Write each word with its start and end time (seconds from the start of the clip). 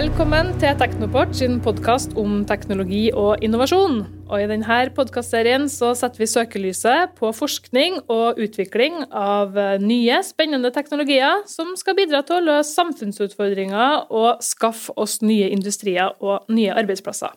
Velkommen 0.00 0.54
til 0.56 0.78
Teknoport 0.80 1.34
sin 1.36 1.58
podkast 1.60 2.14
om 2.16 2.38
teknologi 2.48 3.10
og 3.12 3.42
innovasjon. 3.44 3.98
Og 4.32 4.40
I 4.40 4.46
denne 4.48 4.76
podkastserien 4.96 5.66
setter 5.68 6.22
vi 6.22 6.28
søkelyset 6.30 7.12
på 7.18 7.28
forskning 7.36 7.98
og 8.06 8.38
utvikling 8.40 9.02
av 9.12 9.58
nye, 9.82 10.22
spennende 10.24 10.70
teknologier 10.72 11.42
som 11.50 11.74
skal 11.76 11.98
bidra 11.98 12.22
til 12.24 12.38
å 12.38 12.46
løse 12.46 12.72
samfunnsutfordringer 12.78 14.06
og 14.08 14.40
skaffe 14.46 14.94
oss 14.96 15.18
nye 15.20 15.50
industrier 15.52 16.16
og 16.24 16.48
nye 16.48 16.72
arbeidsplasser. 16.80 17.36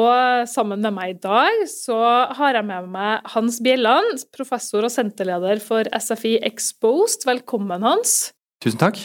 Og 0.00 0.48
sammen 0.48 0.80
med 0.80 0.96
meg 0.96 1.18
i 1.18 1.20
dag 1.20 1.66
så 1.68 2.00
har 2.32 2.56
jeg 2.62 2.68
med 2.70 2.88
meg 2.96 3.28
Hans 3.34 3.60
Bjelland, 3.60 4.24
professor 4.32 4.88
og 4.88 4.94
senterleder 4.96 5.60
for 5.60 5.84
SFI 6.00 6.38
Exposed. 6.48 7.28
Velkommen, 7.28 7.84
Hans. 7.84 8.32
Tusen 8.64 8.80
takk. 8.86 9.04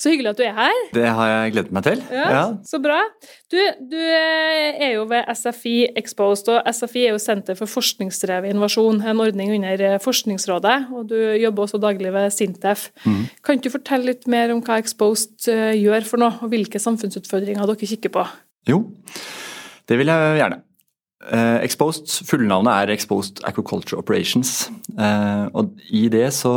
Så 0.00 0.08
hyggelig 0.14 0.30
at 0.32 0.38
du 0.38 0.44
er 0.46 0.54
her. 0.56 0.78
Det 0.94 1.04
har 1.12 1.28
jeg 1.28 1.52
gledet 1.52 1.74
meg 1.76 1.84
til. 1.84 2.00
Ja, 2.08 2.28
ja. 2.32 2.44
Så 2.64 2.78
bra. 2.80 2.96
Du, 3.52 3.58
du, 3.90 3.98
er 4.00 4.94
jo 4.94 5.02
ved 5.10 5.28
SFI 5.36 5.74
Exposed, 6.00 6.48
og 6.48 6.64
SFI 6.72 7.02
er 7.10 7.12
jo 7.12 7.20
Senter 7.20 7.58
for 7.58 7.68
forskningsdrevet 7.68 8.54
innovasjon, 8.54 9.02
en 9.04 9.20
ordning 9.20 9.52
under 9.58 9.98
Forskningsrådet. 10.00 10.78
Og 10.96 11.10
du 11.12 11.18
jobber 11.18 11.66
også 11.66 11.82
daglig 11.82 12.14
ved 12.16 12.32
Sintef. 12.32 12.88
Mm. 13.04 13.26
Kan 13.44 13.60
du 13.60 13.68
fortelle 13.72 14.14
litt 14.14 14.24
mer 14.30 14.54
om 14.54 14.64
hva 14.64 14.80
Exposed 14.80 15.50
eh, 15.52 15.76
gjør 15.82 16.08
for 16.08 16.24
noe, 16.24 16.32
og 16.40 16.54
hvilke 16.54 16.80
samfunnsutfordringer 16.80 17.68
dere 17.68 17.92
kikker 17.92 18.16
på? 18.16 18.24
Jo, 18.70 18.82
det 19.88 20.00
vil 20.00 20.08
jeg 20.08 20.40
gjerne. 20.40 20.62
Uh, 21.20 21.60
Exposed, 21.60 22.08
Fullnavnet 22.24 22.72
er 22.72 22.94
Exposed 22.94 23.42
Aquaculture 23.44 23.98
Operations. 24.00 24.70
Uh, 24.96 25.52
og 25.52 25.74
I 25.92 26.06
det 26.12 26.30
så 26.32 26.52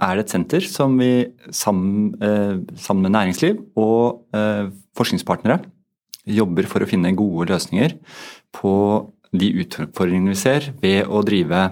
er 0.00 0.16
det 0.16 0.24
et 0.24 0.32
senter 0.32 0.64
som 0.64 0.96
vi 0.96 1.28
sammen, 1.52 2.14
uh, 2.22 2.56
sammen 2.80 3.04
med 3.04 3.14
næringsliv 3.18 3.60
og 3.76 4.24
forskningspartnere 4.96 5.60
jobber 6.30 6.68
for 6.68 6.84
å 6.84 6.88
finne 6.88 7.12
gode 7.16 7.50
løsninger 7.50 7.96
på 8.56 8.72
de 9.36 9.50
utfordringene 9.62 10.32
vi 10.32 10.38
ser 10.38 10.72
ved 10.82 11.08
å 11.08 11.22
drive 11.26 11.68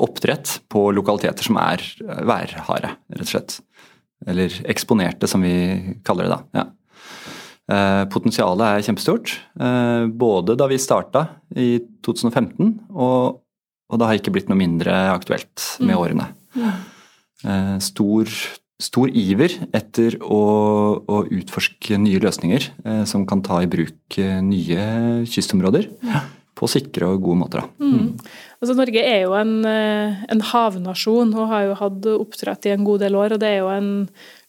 oppdrett 0.00 0.54
på 0.72 0.86
lokaliteter 0.96 1.44
som 1.44 1.58
er 1.60 1.82
værharde, 2.24 2.94
rett 3.12 3.26
og 3.26 3.28
slett. 3.28 3.58
Eller 4.28 4.54
eksponerte, 4.70 5.28
som 5.28 5.44
vi 5.44 5.98
kaller 6.06 6.24
det 6.24 6.32
da. 6.32 6.38
Ja. 6.56 6.64
Eh, 7.68 8.04
potensialet 8.08 8.64
er 8.64 8.86
kjempestort. 8.86 9.34
Eh, 9.60 10.06
både 10.08 10.56
da 10.56 10.68
vi 10.70 10.78
starta 10.80 11.26
i 11.52 11.74
2015, 12.06 12.72
og, 12.96 13.42
og 13.92 14.00
det 14.00 14.08
har 14.08 14.20
ikke 14.20 14.32
blitt 14.32 14.48
noe 14.48 14.60
mindre 14.60 14.94
aktuelt 15.12 15.74
med 15.82 15.92
mm. 15.92 15.98
årene. 15.98 16.30
Eh, 17.44 17.76
stor, 17.84 18.32
stor 18.80 19.12
iver 19.12 19.58
etter 19.76 20.16
å, 20.24 20.40
å, 21.04 21.20
utforske 21.28 22.00
nye 22.00 22.22
løsninger 22.24 22.70
som 23.10 23.26
kan 23.28 23.44
ta 23.44 23.60
i 23.62 23.70
bruk 23.70 24.16
nye 24.46 24.88
kystområder 25.28 25.90
på 26.58 26.68
sikre 26.70 27.12
og 27.12 27.22
gode 27.22 27.40
måter. 27.44 27.66
Mm. 27.78 28.16
Altså, 28.58 28.74
Norge 28.74 29.02
er 29.04 29.20
jo 29.22 29.36
en, 29.38 29.52
eh, 29.68 30.24
en, 30.32 30.42
havnasjon 30.48 31.30
og 31.36 31.52
har 31.52 31.68
jo 31.68 31.76
hatt 31.78 32.08
oppdrett 32.14 32.66
i 32.66 32.74
en 32.74 32.86
god 32.86 33.04
del 33.04 33.18
år. 33.18 33.36
og 33.36 33.40
Det 33.40 33.52
er 33.52 33.60
jo 33.60 33.70
en 33.70 33.92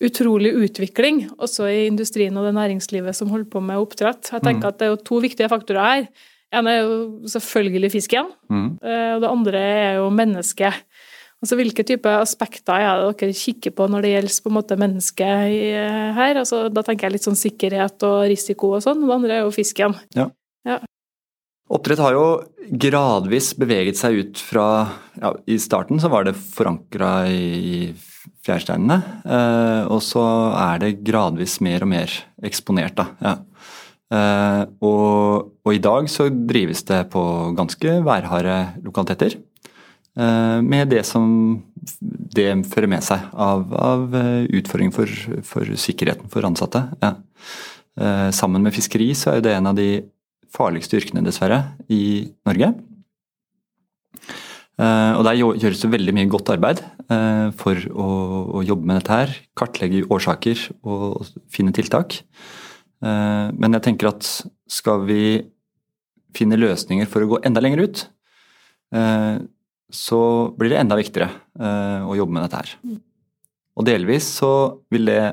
utrolig 0.01 0.55
utvikling 0.57 1.27
også 1.37 1.69
i 1.69 1.85
industrien 1.87 2.35
og 2.37 2.47
det 2.47 2.55
næringslivet 2.57 3.15
som 3.15 3.29
holder 3.29 3.51
på 3.53 3.61
med 3.61 3.77
oppdrett. 3.77 4.31
Jeg 4.33 4.41
tenker 4.41 4.65
mm. 4.65 4.71
at 4.73 4.79
Det 4.79 4.87
er 4.87 4.93
jo 4.95 5.03
to 5.05 5.21
viktige 5.21 5.51
faktorer 5.51 5.85
her. 5.85 6.09
En 6.51 6.65
er 6.65 6.81
jo 6.81 6.95
selvfølgelig 7.29 7.91
fisken, 7.93 8.31
mm. 8.49 8.69
Eh, 8.81 9.11
og 9.15 9.21
det 9.21 9.29
andre 9.29 9.59
er 9.59 9.93
jo 9.99 10.09
mennesket. 10.09 10.73
Altså, 11.39 11.55
Hvilke 11.55 11.85
type 11.87 12.09
aspekter 12.09 12.81
er 12.83 13.03
det 13.03 13.19
dere 13.21 13.37
kikker 13.37 13.71
på 13.71 13.85
når 13.87 14.03
det 14.03 14.13
gjelder 14.15 14.39
på 14.43 14.49
en 14.49 14.57
måte 14.57 14.79
mennesket 14.79 15.53
eh, 15.77 16.09
her? 16.17 16.41
Altså, 16.41 16.65
da 16.73 16.83
tenker 16.83 17.07
jeg 17.07 17.19
litt 17.19 17.27
sånn 17.27 17.39
sikkerhet 17.39 18.07
og 18.07 18.25
risiko 18.31 18.73
og 18.75 18.83
sånn. 18.83 19.05
Det 19.05 19.15
andre 19.15 19.37
er 19.37 19.45
jo 19.45 19.53
fisken. 19.53 19.95
Ja. 20.17 20.27
ja. 20.67 20.81
Oppdrett 21.69 22.01
har 22.01 22.15
jo 22.15 22.25
gradvis 22.69 23.51
beveget 23.57 23.97
seg 23.97 24.17
ut 24.21 24.39
fra 24.41 24.65
ja, 25.19 25.33
I 25.49 25.57
starten 25.61 26.01
så 26.01 26.09
var 26.09 26.25
det 26.25 26.37
forankra 26.37 27.27
i 27.29 27.91
fjærsteinene. 28.45 28.97
Eh, 29.25 29.83
og 29.89 30.01
så 30.05 30.23
er 30.57 30.81
det 30.81 30.97
gradvis 31.05 31.59
mer 31.65 31.85
og 31.85 31.91
mer 31.91 32.13
eksponert, 32.45 32.97
da. 32.97 33.07
Ja. 33.21 33.35
Eh, 34.09 34.63
og, 34.81 35.53
og, 35.61 35.71
i 35.75 35.81
dag 35.83 36.09
så 36.09 36.29
drives 36.29 36.81
det 36.89 37.03
på 37.13 37.23
ganske 37.57 37.99
værharde 38.05 38.57
lokaliteter. 38.85 39.37
Eh, 40.17 40.59
med 40.65 40.89
det 40.93 41.03
som 41.05 41.27
det 41.99 42.49
fører 42.69 42.89
med 42.91 43.05
seg 43.05 43.29
av, 43.33 43.67
av 43.73 44.15
utfordringer 44.49 44.95
for, 44.95 45.41
for, 45.45 45.75
sikkerheten 45.77 46.31
for 46.33 46.47
ansatte. 46.49 46.87
Ja. 47.03 47.15
Eh, 47.99 48.29
sammen 48.35 48.65
med 48.65 48.73
fiskeri 48.75 49.11
så 49.17 49.35
er 49.35 49.45
det 49.45 49.53
en 49.57 49.69
av 49.69 49.77
de 49.77 49.91
farligste 50.53 50.99
yrkene, 50.99 51.23
dessverre, 51.25 51.63
i 51.91 52.29
Norge. 52.47 52.73
Uh, 54.79 55.19
og 55.19 55.25
Der 55.27 55.35
gjøres 55.35 55.81
det 55.83 55.91
veldig 55.91 56.13
mye 56.15 56.29
godt 56.31 56.53
arbeid 56.53 56.79
uh, 57.11 57.51
for 57.59 57.75
å, 57.91 58.61
jobbe 58.63 58.87
med 58.87 59.01
dette 59.01 59.17
her. 59.17 59.33
Kartlegge 59.59 60.05
årsaker 60.07 60.61
og, 60.87 61.27
finne 61.51 61.73
tiltak. 61.75 62.21
Uh, 63.03 63.51
men 63.59 63.75
jeg 63.75 63.89
tenker 63.89 64.13
at 64.13 64.29
skal 64.71 65.03
vi 65.09 65.41
finne 66.35 66.59
løsninger 66.59 67.09
for 67.11 67.25
å 67.25 67.31
gå 67.33 67.41
enda 67.47 67.61
lenger 67.63 67.81
ut, 67.87 68.01
så 69.93 70.19
blir 70.57 70.71
det 70.71 70.77
enda 70.77 70.95
viktigere 70.97 72.05
å 72.05 72.13
jobbe 72.17 72.35
med 72.35 72.45
dette 72.45 72.59
her. 72.61 72.99
Og 73.77 73.85
delvis 73.85 74.27
så 74.37 74.51
vil 74.93 75.09
det 75.09 75.23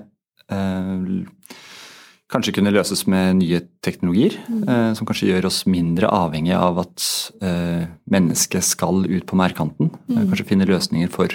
kanskje 2.36 2.56
kunne 2.58 2.72
løses 2.74 3.04
med 3.10 3.40
nye 3.40 3.62
teknologier, 3.84 4.36
mm. 4.46 4.64
eh, 4.68 4.90
som 4.98 5.08
kanskje 5.08 5.30
gjør 5.30 5.48
oss 5.48 5.62
mindre 5.68 6.10
avhengige 6.12 6.58
av 6.60 6.82
at 6.84 7.06
eh, 7.44 7.86
mennesket 8.12 8.66
skal 8.66 9.06
ut 9.08 9.26
på 9.28 9.38
merdkanten. 9.38 9.90
Eh, 10.08 10.18
mm. 10.18 10.28
kanskje 10.30 10.48
finne 10.50 10.68
løsninger 10.68 11.10
for 11.12 11.32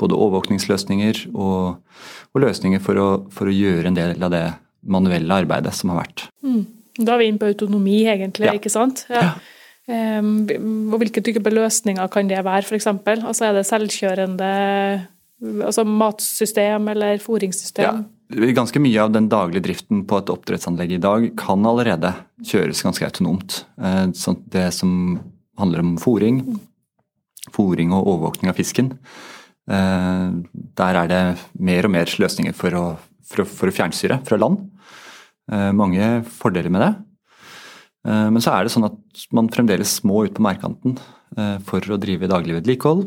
både 0.00 0.18
overvåkningsløsninger 0.18 1.24
og, 1.32 1.80
og 2.34 2.44
løsninger 2.44 2.82
for 2.82 3.00
å, 3.00 3.08
for 3.34 3.50
å, 3.50 3.54
gjøre 3.54 3.90
en 3.90 3.98
del 3.98 4.24
av 4.26 4.32
det 4.34 4.44
manuelle 4.84 5.42
arbeidet 5.44 5.72
som 5.76 5.94
har 5.94 6.02
vært. 6.02 6.26
Mm. 6.44 6.64
Da 7.00 7.14
er 7.14 7.22
vi 7.22 7.28
inne 7.30 7.42
på 7.42 7.50
autonomi, 7.50 8.00
egentlig, 8.10 8.50
ja. 8.50 8.56
ikke 8.58 8.72
sant? 8.72 9.06
Ja. 9.10 9.30
ja. 9.32 9.50
Um, 9.84 10.46
og 10.94 11.02
hvilke 11.02 11.20
typer 11.20 11.52
løsninger 11.52 12.08
kan 12.12 12.28
det 12.30 12.38
være, 12.46 12.64
f.eks.? 12.64 12.88
Altså, 12.88 13.48
er 13.48 13.58
det 13.58 13.66
selvkjørende 13.68 14.50
altså 15.66 15.84
matsystem 15.84 16.86
eller 16.94 17.18
fôringssystem? 17.20 18.04
Ja 18.04 18.13
ganske 18.54 18.80
mye 18.82 19.02
av 19.02 19.12
den 19.14 19.28
daglige 19.30 19.64
driften 19.68 20.04
på 20.08 20.18
et 20.20 20.30
oppdrettsanlegg 20.32 20.96
i 20.96 21.02
dag 21.02 21.26
kan 21.38 21.64
allerede 21.66 22.12
kjøres 22.44 22.82
ganske 22.84 23.06
autonomt. 23.06 23.64
Eh, 23.78 24.06
det 24.52 24.68
som 24.74 25.20
handler 25.58 25.84
om 25.84 25.94
fòring, 26.02 26.42
fòring 27.54 27.94
og 27.94 28.06
overvåkning 28.10 28.50
av 28.50 28.58
fisken, 28.58 28.92
eh, 29.70 30.28
der 30.80 31.00
er 31.02 31.08
det 31.08 31.22
mer 31.58 31.86
og 31.86 31.94
mer 31.94 32.06
løsninger 32.06 32.54
for 32.54 32.70
å, 32.70 32.84
for 33.24 33.44
for 33.44 33.70
å 33.70 33.74
fjernstyre 33.74 34.20
fra 34.26 34.38
land. 34.38 34.70
Eh, 35.50 35.72
mange 35.72 36.24
fordeler 36.24 36.70
med 36.70 36.80
det. 36.80 36.94
Men 38.04 38.36
så 38.36 38.52
er 38.52 38.64
det 38.64 38.72
sånn 38.74 38.84
at 38.84 39.22
man 39.32 39.48
fremdeles 39.48 40.02
må 40.04 40.26
ut 40.26 40.34
på 40.36 40.42
mærkanten 40.44 40.98
for 41.64 41.80
å 41.80 41.96
drive 41.96 42.28
daglig 42.28 42.58
vedlikehold. 42.58 43.06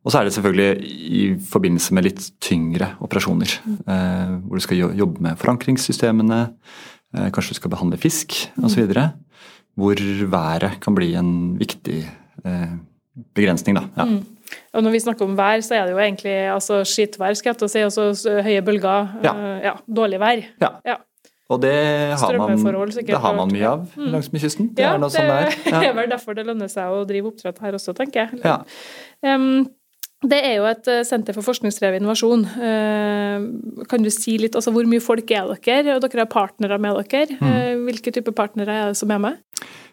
Og 0.00 0.12
så 0.12 0.20
er 0.20 0.26
det 0.26 0.32
selvfølgelig 0.32 0.92
i 1.12 1.22
forbindelse 1.50 1.94
med 1.96 2.06
litt 2.08 2.22
tyngre 2.40 2.94
operasjoner. 3.04 3.52
Eh, 3.68 4.30
hvor 4.46 4.56
du 4.56 4.64
skal 4.64 4.80
jobbe 4.96 5.20
med 5.20 5.36
forankringssystemene, 5.40 6.40
eh, 7.16 7.28
kanskje 7.34 7.56
du 7.56 7.60
skal 7.60 7.74
behandle 7.74 8.00
fisk 8.00 8.38
osv. 8.64 8.94
Hvor 9.76 10.00
været 10.32 10.80
kan 10.80 10.96
bli 10.96 11.12
en 11.20 11.58
viktig 11.60 12.00
eh, 12.44 12.72
begrensning. 13.36 13.76
Da. 13.76 13.84
Ja. 13.96 14.08
Mm. 14.08 14.24
Og 14.74 14.82
når 14.82 14.90
vi 14.96 15.04
snakker 15.04 15.28
om 15.28 15.36
vær, 15.38 15.60
så 15.60 15.76
er 15.76 15.84
det 15.84 15.92
jo 15.92 16.00
egentlig 16.00 16.34
altså, 16.48 16.80
skittvær, 16.84 17.34
skal 17.34 17.54
jeg 17.60 17.70
si. 17.70 17.84
Altså 17.84 18.40
høye 18.42 18.64
bølger. 18.64 19.14
Ja. 19.22 19.34
ja 19.60 19.76
dårlig 19.86 20.20
vær. 20.20 20.42
Ja. 20.64 20.74
ja. 20.86 20.96
Og 21.50 21.58
det 21.62 21.74
har, 22.14 22.36
man, 22.38 22.60
det 22.94 23.18
har 23.18 23.34
man 23.34 23.50
mye 23.50 23.66
av 23.66 23.80
mm. 23.98 24.06
langs 24.12 24.28
med 24.30 24.40
kysten. 24.40 24.68
Det 24.74 24.84
ja, 24.84 24.94
er 24.94 25.00
noe 25.02 25.10
det, 25.10 25.18
sånn 25.18 25.30
der. 25.32 25.56
Ja. 25.66 25.82
er 25.90 25.96
vel 25.98 26.10
derfor 26.12 26.38
det 26.38 26.46
lønner 26.46 26.70
seg 26.70 26.94
å 26.94 27.02
drive 27.08 27.32
oppdrett 27.32 27.58
her 27.64 27.76
også, 27.76 27.94
tenker 27.98 28.22
jeg. 28.22 28.40
Ja. 28.46 28.60
Um, 29.26 29.66
det 30.20 30.36
er 30.44 30.58
jo 30.58 30.66
et 30.68 30.88
eh, 30.92 31.04
senter 31.08 31.32
for 31.32 31.46
forskningsdrevet 31.46 32.00
innovasjon. 32.00 32.42
Eh, 32.44 33.44
kan 33.88 34.04
du 34.04 34.10
si 34.12 34.36
litt, 34.40 34.56
altså 34.58 34.72
Hvor 34.74 34.88
mye 34.88 35.00
folk 35.00 35.30
er 35.32 35.48
dere? 35.48 35.94
Og 35.94 36.02
dere 36.04 36.26
har 36.26 36.28
partnere 36.28 36.76
med 36.76 36.98
dere. 37.08 37.38
Mm. 37.40 37.46
Eh, 37.48 37.76
hvilke 37.86 38.12
typer 38.12 38.36
partnere 38.36 38.74
er 38.74 38.90
det 38.90 38.98
som 39.00 39.12
er 39.14 39.22
med? 39.22 39.38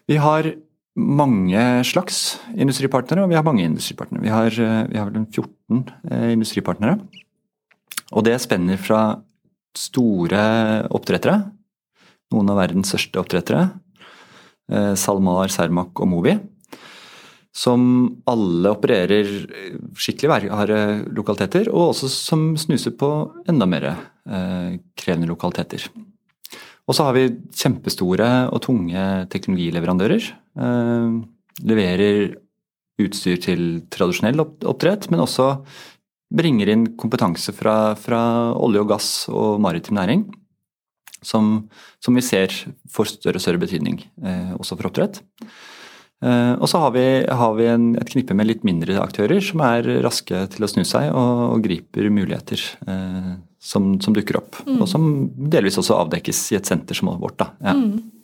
Vi 0.08 0.18
har 0.20 0.50
mange 0.98 1.62
slags 1.86 2.36
industripartnere, 2.52 3.24
og 3.24 3.32
vi 3.32 3.38
har 3.38 3.46
mange 3.46 3.64
industripartnere. 3.64 4.24
Vi 4.26 4.34
har, 4.34 4.50
vi 4.90 4.98
har 4.98 5.08
vel 5.08 5.24
14 5.24 5.84
industripartnere. 6.34 6.98
Og 8.12 8.24
det 8.26 8.34
spenner 8.42 8.80
fra 8.82 9.02
store 9.78 10.42
oppdrettere, 10.90 11.38
noen 12.34 12.50
av 12.50 12.58
verdens 12.58 12.90
største 12.90 13.20
oppdrettere, 13.20 13.68
SalMar, 14.98 15.52
Cermaq 15.54 16.02
og 16.02 16.10
Movi 16.10 16.34
som 17.58 17.82
alle 18.30 18.70
opererer 18.70 19.30
skikkelig 19.98 20.30
værharde 20.30 20.80
lokaliteter, 21.16 21.70
og 21.72 21.90
også 21.90 22.10
som 22.12 22.52
snuser 22.60 22.94
på 22.94 23.10
enda 23.50 23.66
mer 23.66 23.88
krevende 24.98 25.26
lokaliteter. 25.30 25.88
Og 26.88 26.96
så 26.96 27.08
har 27.08 27.16
vi 27.16 27.26
kjempestore 27.58 28.28
og 28.54 28.62
tunge 28.64 29.02
teknologileverandører. 29.32 30.28
Leverer 31.68 32.36
utstyr 33.02 33.38
til 33.42 33.64
tradisjonell 33.92 34.42
oppdrett, 34.42 35.08
men 35.12 35.22
også 35.24 35.52
bringer 36.34 36.70
inn 36.72 36.84
kompetanse 37.00 37.54
fra, 37.56 37.94
fra 37.96 38.20
olje 38.58 38.82
og 38.82 38.90
gass 38.90 39.08
og 39.32 39.60
maritim 39.64 39.98
næring. 39.98 40.26
Som, 41.24 41.66
som, 41.98 42.14
vi 42.14 42.22
ser 42.22 42.52
får 42.94 43.10
større 43.10 43.40
og 43.40 43.42
større 43.42 43.58
betydning 43.58 43.96
eh, 44.22 44.52
også 44.54 44.76
for 44.78 44.86
oppdrett. 44.86 45.18
Eh, 46.18 46.54
og 46.58 46.66
så 46.70 46.80
har 46.82 46.94
vi, 46.96 47.06
har 47.40 47.52
vi 47.54 47.66
en, 47.70 47.92
et 48.00 48.10
knippe 48.10 48.34
med 48.34 48.48
litt 48.48 48.64
mindre 48.66 48.98
aktører 48.98 49.42
som 49.44 49.62
er 49.62 49.86
raske 50.02 50.40
til 50.50 50.66
å 50.66 50.70
snu 50.70 50.82
seg 50.88 51.12
og, 51.12 51.42
og 51.54 51.62
griper 51.62 52.08
muligheter 52.10 52.62
eh, 52.90 53.34
som, 53.62 53.92
som, 54.02 54.16
dukker 54.16 54.40
opp. 54.40 54.58
Mm. 54.66 54.80
Og 54.82 54.88
som 54.90 55.08
delvis 55.50 55.78
også 55.78 55.98
avdekkes 56.02 56.44
i 56.52 56.58
et 56.58 56.68
senter 56.68 56.98
som 56.98 57.12
vårt. 57.14 57.38
Da. 57.38 57.52
Ja. 57.62 57.76
Mm. 57.78 58.14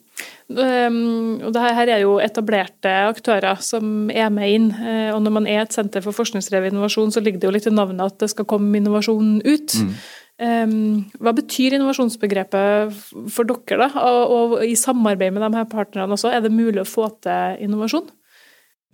Um, 0.45 1.41
og 1.41 1.55
det 1.55 1.61
her 1.63 1.89
er 1.89 2.01
jo 2.03 2.19
etablerte 2.21 2.91
aktører 3.07 3.57
som 3.65 4.11
er 4.13 4.29
med 4.33 4.51
inn. 4.53 4.67
Uh, 4.77 5.15
og 5.15 5.23
når 5.25 5.33
man 5.39 5.47
er 5.49 5.63
et 5.63 5.73
senter 5.73 6.03
for 6.05 6.15
forskningsdrevet 6.15 6.69
innovasjon, 6.69 7.15
så 7.15 7.23
ligger 7.23 7.41
det 7.41 7.49
jo 7.49 7.55
litt 7.55 7.69
i 7.71 7.73
navnet 7.73 8.05
at 8.05 8.19
det 8.21 8.29
skal 8.31 8.47
komme 8.49 8.77
innovasjon 8.77 9.39
ut. 9.41 9.79
Mm. 9.81 9.95
Um, 10.35 11.05
hva 11.23 11.31
betyr 11.35 11.77
innovasjonsbegrepet 11.77 12.97
for 13.31 13.47
dere, 13.47 13.85
da? 13.85 14.03
Og, 14.03 14.33
og, 14.35 14.57
i 14.67 14.75
samarbeid 14.79 15.31
med 15.35 15.45
de 15.45 15.61
her 15.61 15.69
partnerne 15.71 16.17
også, 16.17 16.33
er 16.33 16.43
det 16.43 16.51
mulig 16.51 16.81
å 16.83 16.89
få 16.89 17.07
til 17.23 17.63
innovasjon? 17.63 18.09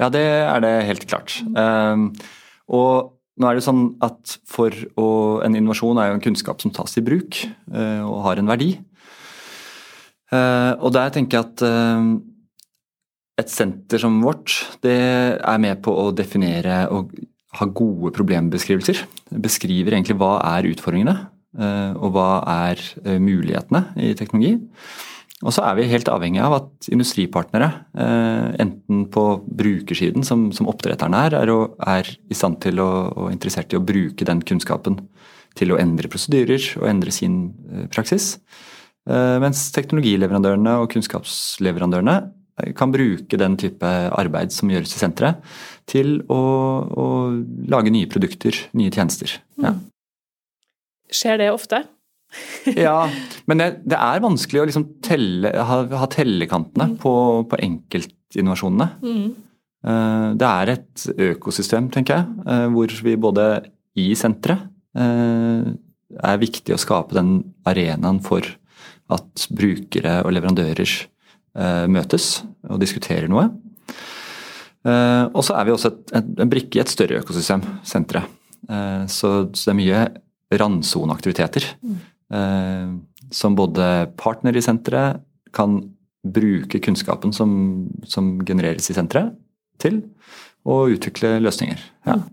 Ja, 0.01 0.11
det 0.13 0.21
er 0.21 0.61
det 0.61 0.75
helt 0.89 1.07
klart. 1.09 1.39
Um, 1.55 2.11
og 2.69 3.17
nå 3.41 3.49
er 3.49 3.57
det 3.57 3.65
sånn 3.65 3.95
at 4.05 4.37
for 4.49 4.75
å, 4.99 5.07
En 5.41 5.55
innovasjon 5.57 5.97
er 5.97 6.11
jo 6.11 6.19
en 6.19 6.23
kunnskap 6.23 6.61
som 6.61 6.73
tas 6.75 6.93
i 6.99 7.05
bruk 7.05 7.41
uh, 7.73 8.05
og 8.05 8.21
har 8.27 8.41
en 8.41 8.51
verdi. 8.51 8.75
Eh, 10.31 10.73
og 10.79 10.93
der 10.95 11.11
tenker 11.11 11.37
jeg 11.37 11.49
at 11.49 11.63
eh, 11.67 12.11
et 13.41 13.51
senter 13.51 13.99
som 13.99 14.21
vårt, 14.23 14.53
det 14.83 14.95
er 15.35 15.61
med 15.63 15.81
på 15.83 15.93
å 16.05 16.11
definere 16.15 16.85
og 16.93 17.11
ha 17.59 17.67
gode 17.67 18.13
problembeskrivelser. 18.15 19.03
Beskriver 19.43 19.95
egentlig 19.95 20.17
hva 20.19 20.37
er 20.53 20.69
utfordringene, 20.71 21.15
eh, 21.59 21.93
og 21.97 22.15
hva 22.15 22.29
er 22.67 22.83
mulighetene 23.19 23.85
i 23.99 24.13
teknologi. 24.17 24.57
Og 25.41 25.55
så 25.55 25.63
er 25.65 25.79
vi 25.79 25.89
helt 25.89 26.09
avhengig 26.13 26.37
av 26.45 26.53
at 26.53 26.87
industripartnere, 26.93 27.71
enten 28.61 29.07
på 29.09 29.23
brukersiden, 29.41 30.21
som, 30.21 30.51
som 30.53 30.67
oppdretteren 30.69 31.15
er, 31.17 31.33
er, 31.33 31.49
og, 31.49 31.79
er 31.81 32.05
i 32.05 32.37
stand 32.37 32.59
til 32.61 32.77
å, 32.77 32.89
og 33.09 33.31
interessert 33.33 33.73
i 33.73 33.79
å 33.79 33.81
bruke 33.81 34.27
den 34.27 34.43
kunnskapen 34.45 34.99
til 35.57 35.73
å 35.73 35.79
endre 35.81 36.11
prosedyrer 36.13 36.61
og 36.77 36.85
endre 36.91 37.15
sin 37.15 37.39
praksis. 37.89 38.35
Eh, 39.09 39.37
mens 39.41 39.63
teknologileverandørene 39.73 40.75
og 40.83 40.91
kunnskapsleverandørene 40.93 42.15
eh, 42.61 42.73
kan 42.77 42.91
bruke 42.93 43.39
den 43.39 43.55
type 43.57 43.87
arbeid 44.13 44.53
som 44.53 44.69
gjøres 44.69 44.93
i 44.93 45.01
senteret, 45.01 45.41
til 45.91 46.19
å, 46.31 46.41
å 46.87 47.07
lage 47.71 47.91
nye 47.93 48.09
produkter, 48.11 48.55
nye 48.77 48.93
tjenester. 48.93 49.33
Ja. 49.59 49.73
Mm. 49.75 49.87
Skjer 51.11 51.41
det 51.41 51.49
ofte? 51.51 51.83
ja, 52.85 53.09
men 53.51 53.61
det, 53.61 53.69
det, 53.91 53.99
er 53.99 54.23
vanskelig 54.23 54.63
å 54.63 54.67
liksom 54.69 54.87
telle, 55.03 55.51
ha, 55.51 55.83
ha 55.99 56.09
tellekantene 56.11 56.93
mm. 56.93 56.97
på, 57.01 57.13
på 57.51 57.61
enkeltinnovasjonene. 57.67 58.89
Mm. 59.03 59.29
Uh, 59.81 60.27
det 60.37 60.47
er 60.47 60.75
et 60.75 61.05
økosystem, 61.31 61.89
tenker 61.93 62.19
jeg, 62.19 62.67
hvor 62.75 62.91
vi 63.01 63.17
både 63.19 63.47
i 63.97 64.11
senteret 64.15 64.67
er 64.91 66.39
viktig 66.41 66.73
å 66.75 66.79
skape 66.79 67.15
den 67.15 67.29
arenaen 67.67 68.17
for 68.23 68.43
at 69.11 69.45
brukere 69.55 70.17
og 70.25 70.33
leverandører 70.35 70.91
møtes 71.91 72.25
og 72.67 72.81
diskuterer 72.83 73.31
noe. 73.31 73.45
Eh, 74.81 75.23
og 75.29 75.45
så 75.45 75.55
er 75.59 75.67
vi 75.67 75.73
også 75.75 75.91
et, 75.91 76.29
en 76.41 76.51
brikke 76.51 76.79
i 76.79 76.83
et 76.83 76.91
større 76.91 77.21
økosystem, 77.21 77.63
senteret. 77.87 78.29
Eh, 78.69 79.05
så, 79.11 79.31
så, 79.53 79.63
det 79.67 79.73
er 79.73 79.79
mye 79.79 80.03
randsoneaktiviteter 80.51 81.63
mm. 81.79 81.99
som 83.31 83.53
både 83.55 83.85
partner 84.19 84.57
i 84.59 84.63
senteret 84.63 85.21
kan 85.55 85.77
bruke 86.27 86.81
kunnskapen 86.83 87.31
som, 87.31 87.53
som 88.03 88.33
genereres 88.43 88.89
i 88.91 88.95
senteret, 88.97 89.31
til 89.79 90.01
å 90.67 90.83
utvikle 90.91 91.37
løsninger. 91.41 91.79
Ja. 92.05 92.19
Mm. 92.19 92.27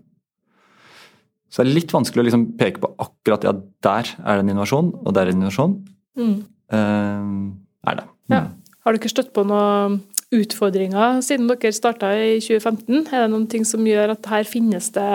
Så 1.49 1.63
det 1.63 1.71
er 1.71 1.79
litt 1.79 1.95
vanskelig 1.95 2.21
å 2.21 2.27
liksom 2.27 2.45
peke 2.59 2.83
på 2.83 2.91
akkurat 3.01 3.47
ja, 3.47 3.55
der 3.85 4.11
er 4.19 4.37
det 4.37 4.43
en 4.43 4.51
innovasjon, 4.53 4.91
og 5.01 5.15
der 5.15 5.23
er 5.23 5.31
det 5.31 5.37
en 5.37 5.41
innovasjon. 5.41 5.75
Mm. 6.19 6.35
Uh, 6.69 7.89
er 7.89 8.01
det. 8.01 8.05
Mm. 8.29 8.35
Ja. 8.35 8.43
Har 8.85 8.95
dere 8.95 9.11
støtt 9.11 9.31
på 9.33 9.45
noen 9.49 10.01
utfordringer 10.35 11.23
siden 11.25 11.49
dere 11.49 11.73
starta 11.73 12.11
i 12.13 12.37
2015? 12.43 13.07
Er 13.09 13.25
det 13.25 13.31
noen 13.33 13.47
ting 13.49 13.65
som 13.67 13.85
gjør 13.87 14.13
at 14.15 14.29
her 14.29 14.47
finnes 14.47 14.91
det 14.95 15.09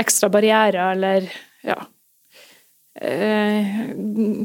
ekstra 0.00 0.30
barrierer, 0.32 0.94
eller 0.94 1.28
ja 1.66 1.78
uh, 3.02 3.64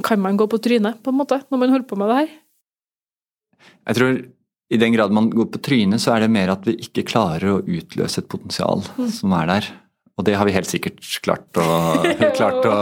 Kan 0.03 0.23
man 0.23 0.37
gå 0.39 0.47
på 0.49 0.59
trynet, 0.63 0.99
på 1.03 1.13
en 1.13 1.19
måte, 1.21 1.39
når 1.49 1.61
man 1.61 1.75
holder 1.75 1.89
på 1.89 1.99
med 1.99 2.11
det 2.11 2.21
her? 2.21 2.33
Jeg 3.87 3.99
tror 3.99 4.17
i 4.73 4.79
den 4.81 4.95
grad 4.95 5.13
man 5.13 5.29
går 5.31 5.47
på 5.53 5.61
trynet, 5.63 6.01
så 6.01 6.15
er 6.15 6.25
det 6.25 6.33
mer 6.33 6.51
at 6.55 6.65
vi 6.67 6.75
ikke 6.81 7.05
klarer 7.07 7.51
å 7.51 7.61
utløse 7.61 8.23
et 8.23 8.29
potensial 8.31 8.81
mm. 8.97 9.09
som 9.13 9.35
er 9.37 9.49
der. 9.51 9.69
Og 10.13 10.25
det 10.27 10.35
har 10.37 10.45
vi 10.45 10.53
helt 10.53 10.69
sikkert 10.69 11.01
klart 11.25 11.59
å, 11.61 11.67
klart 12.39 12.65
å 12.69 12.73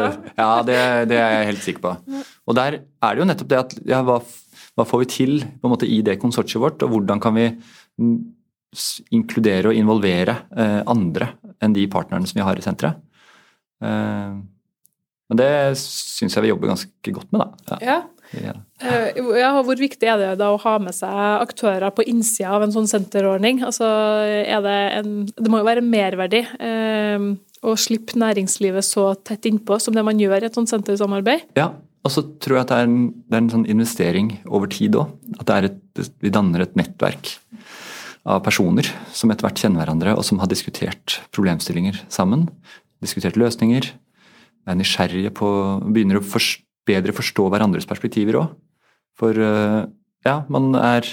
Ja, 0.40 0.52
det, 0.66 0.78
det, 1.10 1.18
er 1.18 1.34
jeg 1.36 1.50
helt 1.52 1.64
sikker 1.66 1.84
på. 1.86 2.22
Og 2.46 2.58
der 2.58 2.80
er 2.80 3.10
det 3.16 3.22
jo 3.22 3.28
nettopp 3.28 3.50
det 3.50 3.60
at 3.64 3.76
ja, 3.88 4.00
hva, 4.06 4.20
hva, 4.80 4.88
får 4.88 5.04
vi 5.04 5.10
til 5.12 5.34
måte 5.62 5.88
i 5.88 6.00
det 6.06 6.18
konsortiet 6.22 6.62
vårt, 6.62 6.82
og 6.86 6.94
hvordan 6.94 7.20
kan 7.22 7.36
vi 7.36 7.50
inkludere 9.14 9.70
og 9.70 9.76
involvere 9.76 10.36
eh, 10.56 10.80
andre 10.88 11.32
enn 11.60 11.74
de 11.74 11.84
partnerne 11.90 12.28
som 12.28 12.38
vi 12.38 12.46
har 12.46 12.58
i 12.58 12.64
senteret. 12.64 13.02
Eh, 13.82 14.38
men 15.30 15.38
det 15.38 15.50
syns 15.78 16.34
jeg 16.34 16.46
vi 16.46 16.50
jobber 16.50 16.72
ganske 16.72 17.14
godt 17.14 17.34
med, 17.34 17.42
da. 17.66 17.78
Ja. 17.82 17.98
Ja. 18.30 18.54
Eh, 18.78 19.18
ja. 19.40 19.50
Hvor 19.66 19.78
viktig 19.78 20.06
er 20.06 20.18
det 20.20 20.30
da 20.38 20.52
å 20.54 20.60
ha 20.62 20.76
med 20.82 20.94
seg 20.94 21.14
aktører 21.40 21.90
på 21.94 22.06
innsida 22.06 22.52
av 22.54 22.64
en 22.66 22.74
sånn 22.74 22.88
senterordning? 22.90 23.62
Altså, 23.66 23.88
det, 24.46 24.78
en, 25.00 25.14
det 25.34 25.50
må 25.50 25.62
jo 25.62 25.66
være 25.66 25.82
en 25.82 25.90
merverdi 25.90 26.44
eh, 26.46 27.28
å 27.66 27.76
slippe 27.78 28.18
næringslivet 28.20 28.86
så 28.86 29.10
tett 29.26 29.50
innpå 29.50 29.80
som 29.82 29.96
det 29.96 30.06
man 30.06 30.20
gjør 30.20 30.46
i 30.46 30.50
et 30.50 30.58
sånt 30.58 30.70
sentersamarbeid? 30.70 31.48
Ja, 31.58 31.72
og 32.04 32.12
så 32.14 32.24
tror 32.40 32.56
jeg 32.56 32.66
at 32.66 32.72
det 32.72 32.78
er 32.78 32.88
en, 32.88 33.00
det 33.28 33.36
er 33.36 33.42
en 33.44 33.52
sånn 33.52 33.68
investering 33.68 34.32
over 34.48 34.70
tid 34.72 34.96
òg. 34.96 35.12
At 35.42 35.52
vi 36.22 36.32
danner 36.32 36.64
et 36.64 36.78
nettverk 36.78 37.34
av 38.28 38.40
personer 38.44 38.88
som 39.16 39.32
etter 39.32 39.46
hvert 39.46 39.60
kjenner 39.60 39.82
hverandre, 39.82 40.14
og 40.16 40.24
som 40.24 40.40
har 40.40 40.48
diskutert 40.48 41.20
problemstillinger 41.34 42.02
sammen. 42.12 42.48
Diskutert 43.04 43.38
løsninger. 43.40 43.92
Er 44.68 44.76
nysgjerrige 44.76 45.32
på 45.36 45.48
Begynner 45.88 46.20
å 46.20 46.24
forstå 46.24 46.66
bedre 46.88 47.14
forstå 47.16 47.48
hverandres 47.52 47.88
perspektiver 47.88 48.40
òg. 48.40 48.54
For 49.18 49.36
eh, 49.36 49.82
ja, 50.26 50.36
man 50.52 50.72
er 50.78 51.06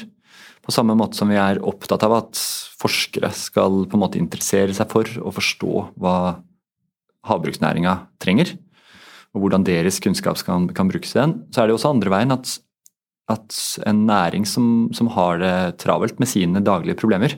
på 0.66 0.74
samme 0.76 0.98
måte 1.00 1.20
som 1.20 1.32
vi 1.32 1.40
er 1.40 1.62
opptatt 1.64 2.04
av 2.08 2.18
at 2.18 2.40
forskere 2.78 3.32
skal 3.36 3.86
på 3.88 3.98
en 3.98 4.04
måte 4.04 4.20
interessere 4.22 4.76
seg 4.76 4.90
for 4.92 5.10
og 5.24 5.36
forstå 5.38 5.74
hva 6.00 6.18
havbruksnæringa 7.28 7.96
trenger, 8.24 8.54
og 9.38 9.44
hvordan 9.44 9.66
deres 9.68 10.02
kunnskap 10.02 10.40
kan, 10.46 10.66
kan 10.74 10.90
brukes 10.90 11.14
igjen. 11.14 11.38
så 11.54 11.62
er 11.62 11.70
det 11.70 11.78
også 11.78 11.94
andre 11.94 12.12
veien 12.14 12.34
at, 12.34 12.58
at 13.30 13.60
en 13.86 14.06
næring 14.10 14.48
som, 14.50 14.90
som, 14.98 15.12
har 15.14 15.38
det 15.44 15.78
travelt 15.84 16.18
med 16.20 16.30
sine 16.30 16.64
daglige 16.66 16.98
problemer 16.98 17.38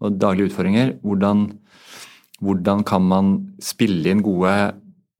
og 0.00 0.18
daglige 0.20 0.50
utfordringer, 0.50 0.94
hvordan, 1.02 1.48
hvordan 2.40 2.84
kan 2.86 3.02
man 3.10 3.34
spille 3.62 4.10
inn 4.10 4.22
gode 4.24 4.54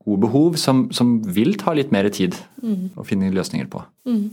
gode 0.05 0.21
behov 0.27 0.57
som, 0.61 0.87
som, 0.93 1.17
vil 1.25 1.55
ta 1.61 1.73
litt 1.77 1.93
mer 1.95 2.07
tid 2.13 2.37
mm. 2.61 2.93
å 3.01 3.05
finne 3.09 3.31
løsninger 3.33 3.69
på. 3.73 3.81
Mm. 4.05 4.27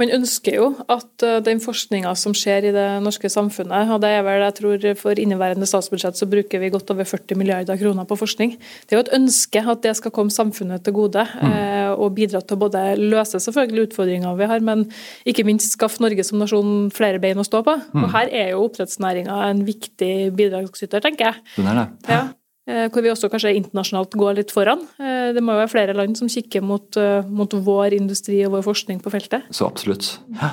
Man 0.00 0.12
ønsker 0.16 0.56
jo 0.56 0.68
at 0.88 1.24
uh, 1.26 1.36
den 1.44 1.60
forskninga 1.60 2.14
som 2.16 2.32
skjer 2.36 2.70
i 2.70 2.72
det 2.72 2.86
norske 3.04 3.28
samfunnet, 3.32 3.92
og 3.92 4.00
det 4.04 4.14
er 4.16 4.24
vel, 4.24 4.44
jeg 4.46 4.56
tror 4.56 4.86
for 5.00 5.20
inneværende 5.20 5.68
statsbudsjett 5.68 6.16
så 6.16 6.28
bruker 6.30 6.62
vi 6.62 6.72
godt 6.72 6.94
over 6.94 7.08
40 7.08 7.40
milliarder 7.40 7.76
kroner 7.80 8.08
på 8.08 8.16
forskning. 8.22 8.56
Det 8.56 8.96
er 8.96 9.00
jo 9.00 9.04
et 9.04 9.14
ønske 9.20 9.64
at 9.74 9.84
det 9.84 9.94
skal 10.00 10.14
komme 10.16 10.32
samfunnet 10.32 10.86
til 10.86 10.96
gode 10.96 11.26
mm. 11.28 11.52
uh, 11.52 11.92
og 11.98 12.16
bidra 12.16 12.40
til 12.40 12.56
å 12.56 12.62
både 12.64 12.86
løse 12.96 13.42
selvfølgelig 13.44 13.90
utfordringer 13.90 14.40
vi 14.40 14.48
har, 14.48 14.64
men 14.64 14.88
ikke 15.28 15.44
minst 15.48 15.76
skaffe 15.76 16.00
Norge 16.04 16.24
som 16.24 16.40
nasjon 16.40 16.88
flere 16.94 17.20
bein 17.20 17.40
å 17.40 17.46
stå 17.46 17.60
på. 17.68 17.76
Mm. 17.92 18.04
Og 18.06 18.12
her 18.16 18.32
er 18.32 18.52
jo 18.54 18.64
oppdrettsnæringa 18.64 19.42
en 19.50 19.64
viktig 19.68 20.12
bidragsyter, 20.38 21.04
tenker 21.04 21.32
jeg. 21.32 21.48
Den 21.60 21.72
er 21.74 21.82
det. 21.84 21.88
Ja. 22.08 22.26
Eh, 22.68 22.86
hvor 22.92 23.04
vi 23.04 23.08
også 23.08 23.30
kanskje 23.32 23.54
internasjonalt 23.56 24.16
går 24.20 24.40
litt 24.42 24.52
foran. 24.52 24.82
Eh, 25.00 25.30
det 25.32 25.40
må 25.44 25.54
jo 25.54 25.62
være 25.62 25.72
flere 25.72 25.96
land 25.96 26.18
som 26.20 26.28
kikker 26.28 26.60
mot, 26.60 26.96
eh, 27.00 27.24
mot 27.24 27.48
vår 27.48 27.96
industri 27.96 28.42
og 28.44 28.58
vår 28.58 28.66
forskning 28.66 29.00
på 29.00 29.12
feltet. 29.14 29.48
Så 29.50 29.68
absolutt. 29.68 30.18
Ja. 30.36 30.52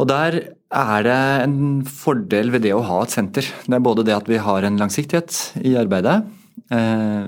Og 0.00 0.08
der 0.10 0.38
er 0.72 1.02
det 1.06 1.20
en 1.44 1.84
fordel 1.86 2.50
ved 2.50 2.64
det 2.66 2.72
å 2.74 2.82
ha 2.82 3.02
et 3.02 3.14
senter. 3.14 3.46
Det 3.68 3.76
er 3.76 3.84
både 3.84 4.04
det 4.08 4.16
at 4.16 4.26
vi 4.26 4.40
har 4.42 4.64
en 4.64 4.80
langsiktighet 4.80 5.62
i 5.62 5.76
arbeidet. 5.78 6.24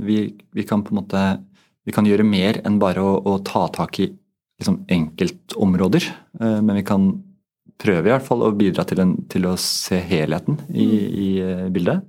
Vi, 0.03 0.33
vi 0.33 0.65
kan 0.65 0.83
på 0.83 0.91
en 0.91 0.99
måte 0.99 1.21
vi 1.85 1.93
kan 1.93 2.07
gjøre 2.09 2.25
mer 2.25 2.59
enn 2.65 2.81
bare 2.81 3.05
å, 3.05 3.21
å 3.21 3.37
ta 3.45 3.69
tak 3.69 4.01
i 4.01 4.09
liksom, 4.09 4.87
enkeltområder. 4.89 6.09
Men 6.41 6.75
vi 6.81 6.83
kan 6.89 7.11
prøve 7.81 8.09
i 8.09 8.15
hvert 8.15 8.27
fall 8.27 8.45
å 8.47 8.55
bidra 8.57 8.85
til, 8.89 9.03
en, 9.05 9.15
til 9.31 9.47
å 9.49 9.55
se 9.61 9.99
helheten 10.01 10.59
i, 10.71 10.89
i 11.27 11.29
eh, 11.43 11.67
bildet. 11.75 12.05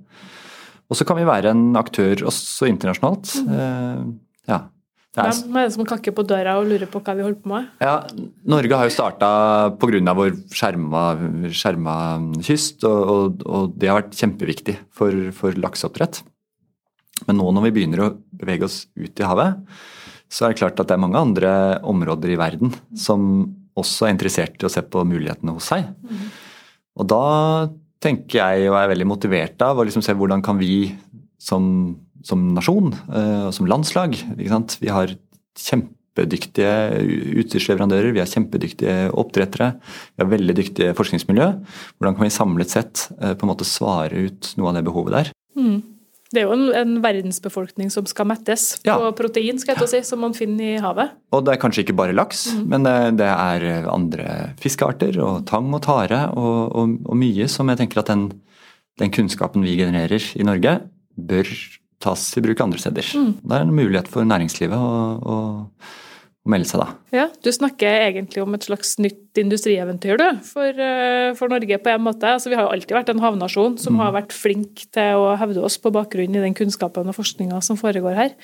Og 0.86 0.98
så 0.98 1.06
kan 1.06 1.18
vi 1.18 1.26
være 1.26 1.50
en 1.54 1.76
aktør 1.78 2.26
også 2.30 2.68
internasjonalt. 2.70 3.32
Mm. 3.46 4.16
Ja. 4.46 4.60
Hvem 5.16 5.56
er 5.56 5.64
det 5.64 5.72
som 5.72 5.86
kakker 5.88 6.12
på 6.12 6.24
døra 6.28 6.58
og 6.60 6.68
lurer 6.68 6.88
på 6.92 7.00
hva 7.00 7.14
vi 7.16 7.24
holder 7.24 7.40
på 7.40 7.50
med? 7.50 7.68
Ja, 7.80 7.94
Norge 8.52 8.78
har 8.78 8.88
jo 8.88 8.92
starta 8.92 9.28
pga. 9.80 10.14
vår 10.18 10.34
skjerma, 10.52 11.04
skjerma 11.48 11.96
kyst, 12.44 12.84
og, 12.84 13.00
og, 13.08 13.44
og, 13.48 13.76
det 13.80 13.88
har 13.88 14.02
vært 14.02 14.18
kjempeviktig 14.18 14.76
for, 14.92 15.30
for 15.32 15.56
lakseoppdrett. 15.56 16.20
Men 17.26 17.40
nå 17.40 17.48
når 17.56 17.68
vi 17.68 17.76
begynner 17.78 18.04
å 18.04 18.10
bevege 18.36 18.68
oss 18.68 18.82
ut 18.92 19.22
i 19.22 19.24
havet, 19.24 19.64
så 20.28 20.44
er 20.44 20.52
det 20.52 20.60
klart 20.60 20.82
at 20.82 20.90
det 20.90 20.98
er 20.98 21.00
mange 21.00 21.22
andre 21.22 21.52
områder 21.86 22.34
i 22.34 22.40
verden 22.40 22.74
som 22.98 23.46
også 23.76 24.06
er 24.06 24.16
interessert 24.16 24.60
i 24.60 24.68
å 24.68 24.72
se 24.72 24.82
på 24.84 25.04
mulighetene 25.08 25.54
hos 25.56 25.70
seg. 25.72 25.88
Mm. 26.04 26.28
Og 26.96 27.08
da 27.08 27.24
tenker 28.06 28.40
jeg 28.40 28.70
og 28.70 28.78
er 28.78 28.90
veldig 28.94 29.08
motivert 29.08 29.62
av 29.66 29.78
å 29.78 29.86
liksom 29.86 30.04
se 30.04 30.14
hvordan 30.16 30.44
kan 30.46 30.58
vi 30.60 30.94
som, 31.42 31.96
som 32.26 32.48
nasjon 32.54 32.92
og 32.92 33.12
uh, 33.12 33.50
som 33.54 33.68
landslag 33.70 34.16
Vi 34.38 34.92
har 34.92 35.14
kjempedyktige 35.56 36.72
utstyrsleverandører, 37.42 38.12
vi 38.14 38.22
har 38.22 38.30
kjempedyktige 38.30 39.10
oppdrettere, 39.16 39.72
vi 40.14 40.24
har 40.24 40.30
veldig 40.32 40.56
dyktige 40.56 40.94
forskningsmiljø. 40.96 41.48
Hvordan 41.96 42.16
kan 42.16 42.26
vi 42.26 42.32
samlet 42.34 42.72
sett 42.72 43.06
uh, 43.20 43.32
på 43.32 43.46
en 43.46 43.52
måte 43.52 43.68
svare 43.68 44.28
ut 44.28 44.52
noe 44.60 44.72
av 44.72 44.78
det 44.78 44.86
behovet 44.88 45.16
der? 45.16 45.32
Mm. 45.56 45.95
Det 46.34 46.40
er 46.40 46.48
jo 46.48 46.54
en, 46.56 46.64
en, 46.74 46.96
verdensbefolkning 47.04 47.90
som 47.92 48.06
skal 48.10 48.26
mettes 48.26 48.80
ja. 48.86 48.96
på 48.98 49.12
protein, 49.18 49.60
skal 49.62 49.78
jeg 49.78 49.90
si, 49.92 50.00
som 50.08 50.22
man 50.24 50.34
finner 50.34 50.72
i 50.74 50.82
havet. 50.82 51.14
Og 51.36 51.44
det 51.46 51.54
er 51.54 51.60
kanskje 51.62 51.84
ikke 51.84 51.96
bare 51.98 52.16
laks, 52.16 52.48
mm. 52.56 52.64
men 52.72 52.86
det, 52.86 52.96
det, 53.20 53.28
er 53.30 53.86
andre 53.92 54.26
fiskearter 54.62 55.20
og 55.22 55.44
tang 55.48 55.70
og 55.70 55.84
tare 55.86 56.24
og, 56.34 56.58
og, 56.74 56.96
og 57.06 57.20
mye 57.20 57.46
som 57.52 57.70
jeg 57.70 57.82
tenker 57.82 58.02
at 58.02 58.10
den, 58.10 58.28
den, 59.00 59.12
kunnskapen 59.14 59.64
vi 59.66 59.76
genererer 59.78 60.32
i 60.34 60.46
Norge, 60.46 60.78
bør 61.16 61.52
tas 62.02 62.26
i 62.36 62.42
bruk 62.44 62.60
andre 62.64 62.82
steder. 62.82 63.06
Mm. 63.14 63.30
Det 63.40 63.56
er 63.56 63.64
en 63.64 63.76
mulighet 63.76 64.10
for 64.10 64.26
næringslivet 64.26 64.76
å, 64.76 65.38
å 66.46 66.52
melde 66.52 66.68
seg, 66.70 66.82
da. 66.82 67.16
Ja, 67.16 67.26
Du 67.42 67.50
snakker 67.52 68.06
egentlig 68.06 68.42
om 68.42 68.54
et 68.56 68.66
slags 68.66 68.94
nytt 69.02 69.40
industrieventyr 69.40 70.20
du, 70.20 70.26
for, 70.46 70.70
eh, 70.70 71.34
for 71.38 71.52
Norge 71.52 71.78
på 71.82 71.92
en 71.92 72.04
måte. 72.06 72.30
Altså, 72.36 72.50
vi 72.52 72.58
har 72.58 72.68
jo 72.68 72.74
alltid 72.74 72.96
vært 72.96 73.10
en 73.12 73.22
havnasjon 73.24 73.76
som 73.82 73.96
mm. 73.96 74.02
har 74.04 74.14
vært 74.20 74.36
flink 74.36 74.86
til 74.94 75.22
å 75.22 75.34
hevde 75.40 75.64
oss 75.66 75.78
på 75.82 75.92
bakgrunn 75.94 76.38
i 76.38 76.44
den 76.44 76.56
kunnskapen 76.56 77.10
og 77.10 77.18
forskninga 77.18 77.60
som 77.64 77.78
foregår 77.80 78.16
her. 78.18 78.36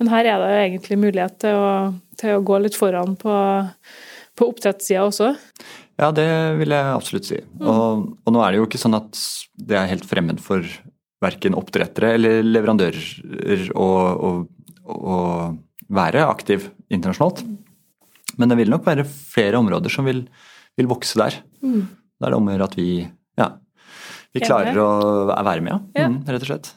Men 0.00 0.10
her 0.12 0.30
er 0.32 0.42
det 0.42 0.52
egentlig 0.62 0.98
mulighet 0.98 1.38
til 1.44 1.60
å, 1.60 1.72
til 2.18 2.38
å 2.38 2.44
gå 2.46 2.58
litt 2.64 2.78
foran 2.78 3.14
på, 3.20 3.34
på 4.38 4.48
oppdrettssida 4.48 5.04
også. 5.04 5.34
Ja, 6.00 6.08
det 6.16 6.26
vil 6.58 6.72
jeg 6.72 6.94
absolutt 6.96 7.28
si. 7.28 7.42
Mm. 7.60 7.66
Og, 7.68 8.06
og, 8.24 8.32
nå 8.34 8.40
er 8.42 8.52
det 8.52 8.62
jo 8.62 8.70
ikke 8.70 8.80
sånn 8.80 8.98
at 8.98 9.20
det 9.60 9.76
er 9.78 9.92
helt 9.92 10.08
fremmed 10.08 10.40
for 10.42 10.64
verken 11.22 11.54
oppdrettere 11.54 12.16
eller 12.16 12.40
leverandører 12.42 13.68
å, 13.78 13.86
å, 13.86 14.30
å 14.90 15.18
være 15.92 16.26
aktiv 16.28 16.68
internasjonalt. 16.92 17.42
Men 18.40 18.52
det 18.52 18.58
vil 18.62 18.72
nok 18.72 18.86
være 18.88 19.04
flere 19.06 19.60
områder 19.60 19.92
som 19.92 20.08
vil, 20.08 20.24
vil 20.78 20.88
vokse 20.90 21.18
der. 21.20 21.40
Mm. 21.64 21.82
Da 22.16 22.28
er 22.28 22.34
det 22.34 22.38
om 22.38 22.48
å 22.48 22.54
gjøre 22.54 22.68
at 22.70 22.78
vi, 22.78 22.88
ja, 23.40 23.48
vi 24.32 24.44
klarer 24.44 24.78
å 24.80 24.92
være 25.32 25.64
med, 25.64 25.90
ja. 25.98 26.08
Mm, 26.08 26.22
rett 26.28 26.46
og 26.46 26.50
slett. 26.52 26.72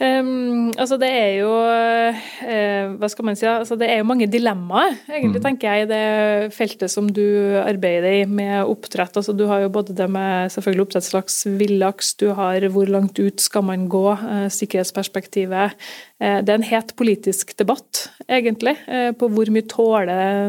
Um, 0.00 0.70
altså 0.80 0.96
det 0.96 1.08
er 1.12 1.34
jo 1.42 1.48
uh, 1.52 2.92
Hva 2.96 3.08
skal 3.12 3.26
man 3.28 3.36
si? 3.36 3.44
Altså 3.44 3.76
det 3.76 3.90
er 3.92 3.98
jo 4.00 4.06
mange 4.08 4.30
dilemmaer, 4.32 4.94
egentlig, 5.10 5.42
mm. 5.42 5.44
tenker 5.44 5.74
jeg, 5.74 5.84
i 5.84 5.88
det 5.90 6.54
feltet 6.56 6.88
som 6.88 7.10
du 7.12 7.20
arbeider 7.60 8.22
i 8.22 8.24
med 8.24 8.64
oppdrett. 8.64 9.18
Altså 9.20 9.34
du 9.36 9.44
har 9.50 9.60
jo 9.60 9.72
både 9.74 9.92
det 9.98 10.06
med 10.08 10.54
selvfølgelig 10.54 10.86
oppdrettslaks, 10.86 11.36
villaks, 11.60 12.14
du 12.22 12.30
har 12.38 12.64
hvor 12.72 12.88
langt 12.88 13.20
ut 13.20 13.44
skal 13.44 13.66
man 13.68 13.90
gå, 13.92 14.06
uh, 14.16 14.46
sikkerhetsperspektivet. 14.48 15.76
Uh, 16.16 16.38
det 16.40 16.48
er 16.48 16.56
en 16.56 16.70
het 16.70 16.94
politisk 16.96 17.52
debatt, 17.60 18.06
egentlig, 18.24 18.78
på 19.20 19.28
hvor 19.34 19.52
mye 19.52 19.68
tåler 19.68 20.48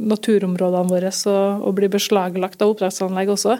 naturområdene 0.00 0.90
våre 0.90 1.10
å 1.10 1.72
bli 1.74 1.90
beslaglagt 1.90 2.62
av 2.62 2.76
oppdrettsanlegg 2.76 3.34
også. 3.34 3.58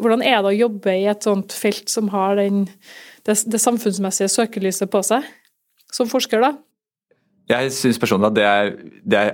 Hvordan 0.00 0.22
er 0.26 0.40
det 0.40 0.50
å 0.50 0.58
jobbe 0.58 0.96
i 0.96 1.06
et 1.10 1.26
sånt 1.26 1.54
felt 1.54 1.90
som 1.92 2.10
har 2.14 2.38
den 2.40 2.64
det, 3.26 3.36
det 3.52 3.60
samfunnsmessige 3.60 4.30
søkelyset 4.32 4.90
på 4.90 5.02
seg, 5.06 5.26
som 5.92 6.08
forsker, 6.10 6.42
da? 6.42 6.54
Jeg 7.50 7.72
syns 7.74 7.98
personlig 8.00 8.30
at 8.30 8.38
det 8.38 8.46
er, 8.46 8.72
det 9.02 9.20
er 9.20 9.30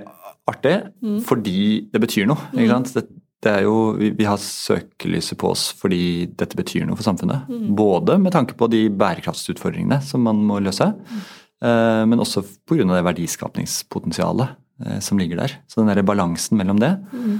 artig, 0.49 0.75
mm. 1.03 1.21
fordi 1.27 1.61
det 1.91 2.01
betyr 2.01 2.27
noe. 2.29 2.49
ikke 2.53 2.67
mm. 2.67 2.73
sant? 2.73 2.93
Det, 2.95 3.23
det 3.45 3.53
er 3.53 3.65
jo, 3.67 3.75
vi, 3.99 4.11
vi, 4.17 4.25
har 4.25 4.39
søkelyset 4.41 5.37
på 5.37 5.51
oss 5.53 5.67
fordi 5.77 6.27
dette 6.39 6.57
betyr 6.57 6.87
noe 6.87 6.97
for 6.97 7.05
samfunnet. 7.05 7.49
Mm. 7.51 7.67
Både 7.77 8.17
med 8.21 8.33
tanke 8.33 8.57
på 8.57 8.69
de 8.71 8.87
bærekraftsutfordringene 8.89 9.99
som 10.05 10.23
man 10.25 10.41
må 10.49 10.59
løse, 10.63 10.89
mm. 10.89 11.27
eh, 11.67 12.03
men 12.09 12.23
også 12.23 12.45
pga. 12.67 12.87
det 12.89 13.03
verdiskapningspotensialet 13.11 14.55
eh, 14.85 14.99
som 15.05 15.21
ligger 15.21 15.43
der. 15.43 15.59
Så 15.69 15.83
den 15.83 15.93
der 15.93 16.07
balansen 16.07 16.57
mellom 16.57 16.81
det. 16.81 16.95
Mm. 17.13 17.37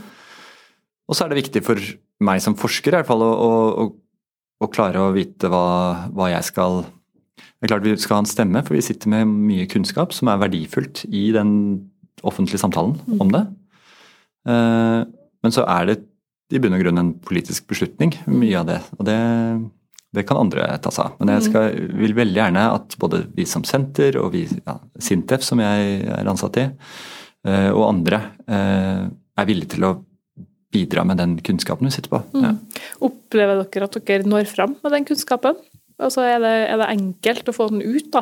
Og 1.08 1.16
så 1.16 1.25
er 1.25 1.32
det 1.32 1.42
viktig 1.42 1.63
for 1.66 1.82
meg 2.27 2.44
som 2.44 2.58
forsker 2.58 2.94
i 2.94 3.00
hvert 3.00 3.10
fall 3.10 3.24
å, 3.24 3.34
å, 3.34 3.88
og 4.64 4.74
klare 4.74 5.02
å 5.02 5.14
vite 5.16 5.50
hva, 5.52 6.10
hva, 6.16 6.32
jeg 6.34 6.48
skal 6.50 6.82
Det 6.82 7.68
er 7.68 7.72
klart 7.74 7.86
vi 7.86 7.96
skal 8.02 8.20
ha 8.20 8.24
en 8.24 8.30
stemme, 8.30 8.64
for 8.66 8.78
vi 8.78 8.86
sitter 8.86 9.12
med 9.14 9.30
mye 9.30 9.68
kunnskap 9.70 10.14
som 10.16 10.30
er 10.32 10.42
verdifullt 10.42 11.06
i 11.10 11.30
den 11.36 11.52
offentlige 12.26 12.62
samtalen 12.62 12.96
mm. 13.06 13.18
om 13.24 13.34
det. 13.34 13.44
Uh, 14.48 15.06
men 15.44 15.54
så 15.54 15.66
er 15.70 15.90
det 15.90 15.98
i 16.54 16.62
bunn 16.64 16.78
og 16.78 16.82
grunn 16.82 17.02
en 17.02 17.12
politisk 17.26 17.68
beslutning, 17.70 18.14
mye 18.30 18.62
av 18.62 18.70
det. 18.70 18.78
Og 18.98 19.08
det, 19.10 19.18
det 20.16 20.24
kan 20.30 20.40
andre 20.40 20.70
ta 20.82 20.94
seg 20.94 21.10
av. 21.10 21.18
Men 21.20 21.34
jeg 21.34 21.44
mm. 21.44 21.48
skal, 21.50 21.80
vil 22.02 22.16
veldig 22.18 22.40
gjerne 22.40 22.66
at 22.78 22.98
både 23.02 23.24
vi 23.36 23.46
som 23.50 23.66
senter 23.68 24.18
og 24.22 24.32
vi, 24.38 24.46
ja, 24.48 24.78
Sintef, 25.04 25.46
som 25.46 25.62
jeg 25.62 26.04
er 26.08 26.30
ansatt 26.30 26.62
i, 26.62 26.68
uh, 27.50 27.72
og 27.74 27.88
andre, 27.90 28.22
uh, 28.50 29.08
er 29.38 29.50
villige 29.50 29.76
til 29.76 29.90
å 29.90 29.96
bidra 30.74 31.04
med 31.08 31.20
den 31.22 31.38
kunnskapen 31.44 31.88
vi 31.88 31.96
sitter 31.96 32.12
på. 32.12 32.22
Mm. 32.36 32.44
Ja. 32.44 32.84
Opplever 33.08 33.64
dere 33.64 33.88
at 33.88 34.00
dere 34.08 34.28
når 34.28 34.50
fram 34.52 34.76
med 34.84 34.96
den 34.96 35.08
kunnskapen? 35.08 35.60
Altså 35.98 36.26
er 36.28 36.42
det, 36.44 36.56
er 36.70 36.82
det 36.82 36.90
enkelt 36.94 37.50
å 37.50 37.56
få 37.56 37.70
den 37.72 37.82
ut, 37.86 38.10
da? 38.14 38.22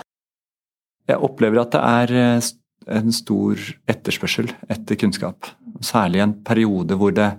Jeg 1.10 1.22
opplever 1.22 1.62
at 1.62 1.76
det 1.76 1.82
er 1.82 2.14
eh, 2.22 2.52
en 2.98 3.14
stor 3.14 3.62
etterspørsel 3.92 4.50
etter 4.72 5.00
kunnskap. 5.00 5.52
Særlig 5.86 6.22
i 6.22 6.26
en 6.26 6.38
periode 6.46 6.98
hvor, 7.00 7.14
det, 7.16 7.32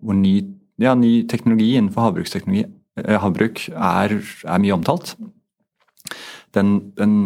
hvor 0.00 0.16
ny, 0.16 0.38
ja, 0.80 0.94
ny, 0.96 1.24
teknologi 1.30 1.74
innenfor 1.74 2.08
havbruksteknologi, 2.08 2.68
eh, 3.02 3.16
havbruk 3.20 3.66
er, 3.74 4.18
er, 4.20 4.62
mye 4.62 4.76
omtalt. 4.76 5.16
Den, 6.54 6.76
den, 6.94 7.16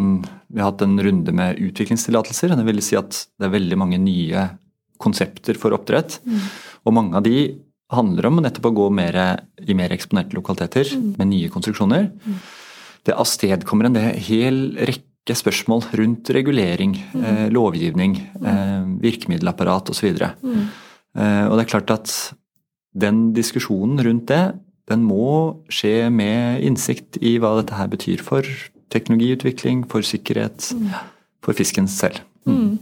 vi 0.49 0.63
har 0.63 0.71
hatt 0.71 0.81
en 0.81 0.97
runde 1.05 1.35
med 1.35 1.59
utviklingstillatelser. 1.61 2.55
Det 2.57 2.65
vil 2.65 2.81
si 2.83 2.97
at 2.97 3.23
det 3.37 3.47
er 3.47 3.55
veldig 3.59 3.77
mange 3.77 4.01
nye 4.01 4.47
konsepter 5.01 5.57
for 5.59 5.75
oppdrett. 5.75 6.19
Mm. 6.25 6.45
Og 6.85 6.95
mange 6.95 7.19
av 7.19 7.25
de 7.25 7.43
handler 7.93 8.29
om 8.29 8.41
nettopp 8.43 8.69
å 8.69 8.75
gå 8.77 8.87
mer, 8.93 9.17
i 9.65 9.75
mer 9.77 9.93
eksponerte 9.95 10.37
lokaliteter 10.37 10.91
mm. 10.93 11.13
med 11.17 11.31
nye 11.31 11.51
konstruksjoner. 11.53 12.09
Mm. 12.13 12.41
Det 13.07 13.15
avstedkommer 13.17 13.89
en 13.89 13.97
hel 13.97 14.59
rekke 14.77 15.35
spørsmål 15.37 15.87
rundt 15.97 16.29
regulering, 16.35 16.97
mm. 17.13 17.23
eh, 17.25 17.45
lovgivning, 17.53 18.17
mm. 18.35 18.47
eh, 18.51 18.89
virkemiddelapparat 19.05 19.91
osv. 19.93 20.11
Mm. 20.43 20.65
Eh, 21.17 21.45
og 21.47 21.57
det 21.57 21.65
er 21.65 21.71
klart 21.73 21.93
at 21.95 22.15
den 22.99 23.29
diskusjonen 23.37 24.01
rundt 24.05 24.27
det, 24.29 24.43
den 24.89 25.05
må 25.05 25.61
skje 25.69 26.09
med 26.13 26.63
innsikt 26.65 27.19
i 27.21 27.37
hva 27.41 27.55
dette 27.59 27.77
her 27.77 27.89
betyr 27.91 28.23
for 28.25 28.45
teknologiutvikling, 28.93 29.83
for 29.89 30.05
sikkerhet, 30.05 30.71
mm. 30.73 30.93
for 31.45 31.57
fisken 31.57 31.89
selv. 31.89 32.23
Mm. 32.49 32.77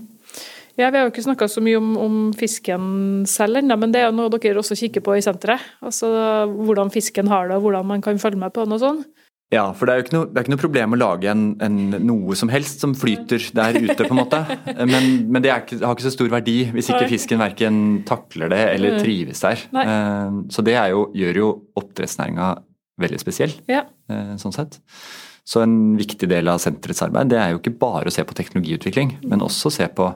Ja, 0.77 0.91
Vi 0.93 0.99
har 0.99 1.07
jo 1.07 1.11
ikke 1.11 1.25
snakka 1.25 1.47
så 1.49 1.61
mye 1.65 1.79
om, 1.79 1.93
om 1.97 2.17
fisken 2.37 3.23
selv 3.29 3.63
ennå, 3.63 3.79
men 3.81 3.93
det 3.93 4.03
er 4.03 4.11
jo 4.11 4.17
noe 4.19 4.29
dere 4.37 4.61
også 4.61 4.77
kikker 4.77 5.01
på 5.05 5.15
i 5.17 5.23
senteret. 5.25 5.63
Altså 5.81 6.09
Hvordan 6.53 6.93
fisken 6.93 7.31
har 7.31 7.49
det, 7.49 7.57
og 7.57 7.65
hvordan 7.65 7.87
man 7.95 8.03
kan 8.05 8.21
følge 8.21 8.37
med 8.43 8.53
på 8.53 8.65
den 8.67 8.77
og 8.77 8.83
sånn. 8.83 9.01
Ja, 9.47 9.69
for 9.71 9.87
det 9.87 9.93
er 9.93 9.99
jo 9.99 10.03
ikke 10.03 10.15
noe, 10.17 10.27
ikke 10.41 10.51
noe 10.51 10.59
problem 10.59 10.93
å 10.93 10.99
lage 10.99 11.29
en, 11.31 11.43
en, 11.63 11.77
noe 12.03 12.35
som 12.35 12.49
helst 12.51 12.81
som 12.83 12.91
flyter 12.99 13.45
der 13.55 13.77
ute, 13.79 14.01
på 14.01 14.11
en 14.11 14.19
måte. 14.19 14.41
Men, 14.91 15.05
men 15.31 15.43
det 15.43 15.53
ikke, 15.53 15.79
har 15.85 15.95
ikke 15.95 16.05
så 16.05 16.11
stor 16.13 16.29
verdi 16.31 16.57
hvis 16.75 16.89
ikke 16.91 17.07
fisken 17.09 17.39
verken 17.39 17.77
takler 18.07 18.51
det 18.51 18.59
eller 18.73 18.99
trives 18.99 19.41
der. 19.45 19.63
Nei. 19.75 19.85
Eh, 19.87 20.41
så 20.51 20.63
det 20.67 20.75
jo, 20.91 21.05
gjør 21.15 21.39
jo 21.41 21.47
oppdrettsnæringa 21.79 22.49
veldig 23.01 23.21
spesiell, 23.21 23.55
ja. 23.71 23.85
Eh, 24.11 24.35
sånn 24.41 24.55
sett. 24.55 24.77
Så 25.47 25.61
en 25.63 25.95
viktig 25.95 26.27
del 26.27 26.49
av 26.51 26.59
senterets 26.59 27.05
arbeid 27.05 27.31
det 27.31 27.39
er 27.39 27.53
jo 27.53 27.61
ikke 27.61 27.77
bare 27.79 28.11
å 28.11 28.13
se 28.13 28.25
på 28.27 28.35
teknologiutvikling, 28.35 29.15
men 29.31 29.45
også 29.45 29.71
se 29.71 29.87
på 29.95 30.09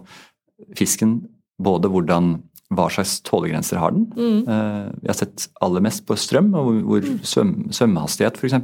fisken 0.78 1.20
både 1.62 1.92
hvordan 1.92 2.38
hva 2.72 2.88
slags 2.94 3.18
tålegrenser 3.28 3.80
har 3.82 3.94
den. 3.96 4.08
Mm. 4.16 4.40
Uh, 4.48 4.88
vi 5.04 5.12
har 5.12 5.18
sett 5.20 5.50
aller 5.64 5.84
mest 5.84 6.06
på 6.08 6.16
strøm 6.20 6.54
og 6.56 6.72
hvor, 6.88 7.04
mm. 7.04 7.20
svøm, 7.28 7.54
svømmehastighet 7.76 8.40
f.eks. 8.40 8.56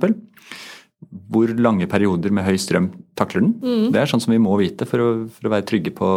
hvor 1.27 1.51
lange 1.59 1.89
perioder 1.91 2.33
med 2.33 2.47
høy 2.47 2.55
strøm 2.61 2.91
takler 3.19 3.43
den. 3.43 3.55
Mm. 3.59 3.87
Det 3.91 4.01
er 4.01 4.11
sånn 4.11 4.23
som 4.23 4.33
vi 4.33 4.41
må 4.41 4.55
vite 4.61 4.87
for 4.87 5.03
å, 5.03 5.09
for 5.27 5.49
å 5.49 5.53
være 5.57 5.67
trygge 5.67 5.93
på, 5.97 6.11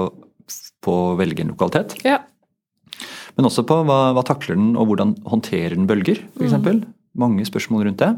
på 0.87 0.97
å 1.11 1.17
velge 1.19 1.45
en 1.45 1.53
lokalitet. 1.55 1.99
Ja. 2.07 2.21
Men 3.37 3.51
også 3.51 3.67
på 3.67 3.83
hva, 3.89 4.01
hva 4.15 4.25
takler 4.27 4.59
den, 4.59 4.73
og 4.79 4.91
hvordan 4.91 5.17
håndterer 5.27 5.75
den 5.75 5.91
bølger, 5.91 6.23
f.eks. 6.37 6.57
Mm. 6.63 6.83
Mange 7.19 7.47
spørsmål 7.49 7.89
rundt 7.89 8.03
det. 8.05 8.13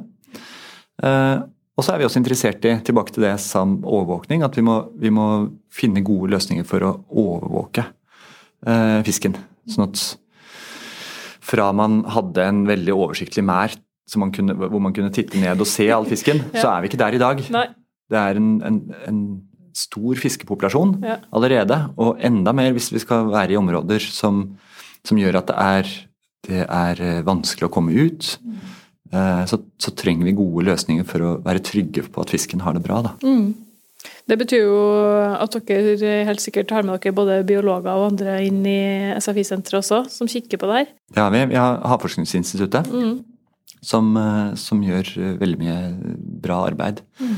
Eh, 1.00 1.37
og 1.82 1.86
så 1.88 1.96
er 1.96 1.98
vi 1.98 2.06
også 2.06 2.20
interessert 2.22 2.62
i, 2.70 2.76
tilbake 2.86 3.10
til 3.10 3.24
det 3.26 3.32
jeg 3.32 3.42
sa 3.42 3.64
om 3.66 3.80
overvåkning, 3.82 4.44
at 4.46 4.54
vi 4.54 4.62
må, 4.62 4.76
vi 5.02 5.10
må 5.10 5.24
finne 5.74 6.04
gode 6.06 6.30
løsninger 6.30 6.62
for 6.68 6.84
å 6.86 6.92
overvåke 7.10 7.82
eh, 8.70 9.00
fisken. 9.02 9.34
Sånn 9.66 9.88
at 9.88 10.02
fra 11.42 11.72
man 11.74 12.04
hadde 12.14 12.44
en 12.46 12.60
veldig 12.68 12.94
oversiktlig 12.94 13.42
kunne, 14.34 14.54
hvor 14.54 14.82
man 14.82 14.94
kunne 14.94 15.10
titte 15.14 15.40
ned 15.42 15.58
og 15.62 15.66
se 15.66 15.88
all 15.90 16.06
fisken, 16.06 16.44
Ja. 16.54 16.60
så 16.62 16.68
er 16.76 16.84
vi 16.84 16.92
ikke 16.92 17.00
der 17.02 17.16
i 17.18 17.22
dag. 17.22 17.42
Nei. 17.54 17.64
Det 18.12 18.20
er 18.20 18.38
en, 18.38 18.52
en, 18.68 18.78
en 19.08 19.20
stor 19.74 20.18
fiskepopulasjon 20.20 20.98
Ja. 21.02 21.18
allerede, 21.34 21.78
og 21.98 22.22
enda 22.22 22.54
mer 22.54 22.74
hvis 22.76 22.92
vi 22.94 23.02
skal 23.02 23.26
være 23.32 23.56
i 23.56 23.58
områder 23.58 24.04
som, 24.06 24.44
som 25.02 25.18
gjør 25.18 25.40
at 25.42 25.50
det 25.50 25.58
er, 25.66 25.92
det 26.46 26.62
er 26.68 27.02
eh, 27.02 27.22
vanskelig 27.26 27.66
å 27.66 27.72
komme 27.74 27.96
ut. 28.06 28.36
Eh, 28.38 28.70
Så, 29.12 29.59
så 29.76 29.90
trenger 29.92 30.25
vi 30.25 30.33
gode 30.38 30.64
løsninger 30.71 31.04
for 31.04 31.21
å 31.21 31.33
være 31.45 31.61
trygge 31.61 32.00
på 32.09 32.23
at 32.25 32.31
fisken 32.33 32.62
har 32.64 32.73
det 32.73 32.81
bra. 32.87 33.02
Da. 33.04 33.11
Mm. 33.21 33.50
Det 34.31 34.38
betyr 34.40 34.62
jo 34.64 34.78
at 35.37 35.57
dere 35.69 36.23
helt 36.28 36.40
sikkert 36.42 36.71
har 36.73 36.87
med 36.87 36.97
dere 37.02 37.14
både 37.14 37.37
biologer 37.47 37.92
og 37.92 38.07
andre 38.12 38.38
inn 38.47 38.62
i 38.66 38.78
SFI-senteret 39.19 39.81
også, 39.83 39.99
som 40.11 40.31
kikker 40.31 40.59
på 40.62 40.71
det 40.71 40.78
her. 40.81 40.88
Det 41.12 41.21
har 41.23 41.35
vi. 41.35 41.42
Vi 41.52 41.59
har 41.61 41.81
Havforskningsinstituttet, 41.92 42.88
Mm. 42.88 43.25
som, 43.83 44.16
eh, 44.16 44.54
som 44.54 44.81
gjør 44.83 45.11
eh, 45.19 45.37
veldig 45.42 45.59
mye 45.59 45.78
bra 46.42 46.62
arbeid 46.71 47.02
Mm. 47.21 47.37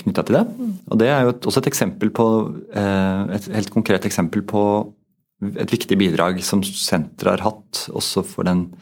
knytta 0.00 0.24
til 0.26 0.34
det. 0.34 0.46
Og 0.90 0.98
det 0.98 1.08
er 1.08 1.22
jo 1.22 1.32
også 1.32 1.58
et 1.62 1.68
eksempel 1.70 2.10
på 2.10 2.24
eh, 2.74 3.34
et 3.36 3.44
helt 3.54 3.70
konkret 3.70 4.04
eksempel 4.04 4.42
på 4.42 4.92
et 5.56 5.70
viktig 5.70 5.96
bidrag 5.98 6.40
som 6.42 6.62
senteret 6.62 7.38
har 7.40 7.50
hatt, 7.50 7.88
også 7.90 8.24
for 8.24 8.42
den, 8.44 8.72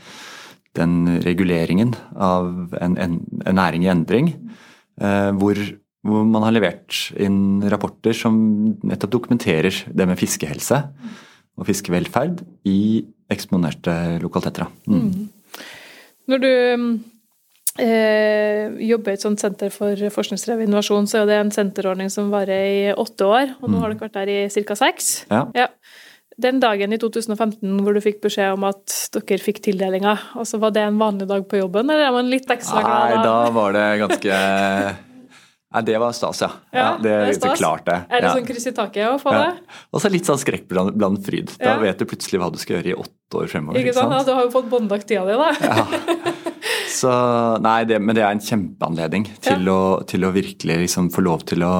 den 0.78 1.20
reguleringen 1.24 1.94
av 2.16 2.74
en, 2.80 2.96
en, 2.96 3.18
en 3.44 3.58
næring 3.58 3.84
i 3.84 3.90
endring. 3.92 4.32
eh, 5.00 5.30
hvor, 5.38 5.58
hvor 6.02 6.26
man 6.28 6.46
har 6.46 6.56
levert 6.56 6.98
inn 7.20 7.62
rapporter 7.72 8.16
som 8.16 8.36
nettopp 8.82 9.14
dokumenterer 9.18 9.84
det 9.86 10.08
med 10.08 10.20
fiskehelse 10.20 10.82
og 11.58 11.68
fiskevelferd 11.68 12.42
i 12.68 13.04
eksponerte 13.32 14.18
lokaliteter. 14.22 14.68
Mm. 14.88 15.08
Mm. 15.08 15.28
Når 16.32 16.42
du 16.42 16.52
eh, 17.82 18.72
jobber 18.88 19.12
i 19.12 19.18
et 19.18 19.24
sånt 19.24 19.42
senter 19.42 19.72
for 19.74 19.98
forskningsdrevet 20.14 20.68
innovasjon, 20.68 21.08
så 21.10 21.22
er 21.22 21.28
det 21.30 21.40
en 21.40 21.54
senterordning 21.54 22.12
som 22.12 22.32
varer 22.32 22.68
i 22.68 22.82
åtte 22.92 23.28
år, 23.28 23.56
og 23.60 23.72
nå 23.72 23.82
har 23.82 23.92
dere 23.92 24.04
vært 24.06 24.18
der 24.20 24.32
i 24.32 24.64
ca. 24.68 24.78
seks. 24.78 25.12
Ja. 25.32 25.46
Ja. 25.56 25.68
Den 26.40 26.60
dagen 26.62 26.92
i 26.92 26.98
2015 26.98 27.80
hvor 27.84 27.92
du 27.94 28.00
fikk 28.00 28.22
beskjed 28.24 28.54
om 28.56 28.64
at 28.64 28.94
dere 29.12 29.38
fikk 29.42 29.60
tildelinga, 29.66 30.14
altså 30.38 30.58
var 30.62 30.72
det 30.72 30.86
en 30.86 30.98
vanlig 31.00 31.26
dag 31.28 31.44
på 31.48 31.60
jobben, 31.60 31.90
eller 31.90 32.08
er 32.08 32.14
man 32.14 32.30
litt 32.32 32.48
ekstra 32.50 32.80
glad 32.80 33.16
Nei, 33.16 33.24
da 33.26 33.38
var 33.52 33.72
det 33.76 33.86
ganske 34.00 34.38
Nei, 35.72 35.80
det 35.88 35.96
var 36.02 36.12
stas, 36.12 36.42
ja. 36.44 36.50
ja, 36.76 36.88
det, 37.00 37.12
er 37.12 37.30
stas. 37.32 37.56
klart 37.56 37.86
det. 37.86 37.94
Er 38.12 38.20
det 38.20 38.28
ja. 38.28 38.32
sånn 38.36 38.44
kryss 38.44 38.66
i 38.68 38.72
taket 38.76 39.06
å 39.08 39.14
få 39.20 39.32
Ja. 39.32 39.44
det? 39.46 39.78
Og 39.88 40.02
så 40.04 40.10
litt 40.12 40.28
sånn 40.28 40.36
skrekk 40.40 40.66
blant, 40.68 41.22
fryd. 41.24 41.48
Da 41.56 41.70
Ja. 41.70 41.78
vet 41.80 41.96
du 41.96 42.04
plutselig 42.04 42.40
hva 42.42 42.50
du 42.52 42.58
skal 42.60 42.76
gjøre 42.76 42.90
i 42.92 42.96
åtte 43.00 43.40
år 43.40 43.48
fremover. 43.48 43.80
Ikke 43.80 43.94
sant? 43.96 44.12
Ikke 44.12 44.18
Ja, 44.20 44.26
du 44.28 44.32
har 44.36 44.44
jo 44.44 44.50
fått 44.52 44.68
båndlagt 44.68 45.08
tida 45.08 45.24
di, 45.24 45.32
da. 45.32 45.48
Ja. 45.64 45.86
Så 46.92 47.10
nei, 47.64 47.78
det, 47.88 48.02
men 48.04 48.14
det 48.14 48.22
er 48.22 48.34
en 48.36 48.44
kjempeanledning 48.44 49.24
til, 49.40 49.64
å, 49.72 50.04
til 50.04 50.28
å 50.28 50.32
virkelig 50.34 50.76
liksom 50.84 51.08
få 51.14 51.24
lov 51.24 51.46
til 51.48 51.64
å 51.64 51.72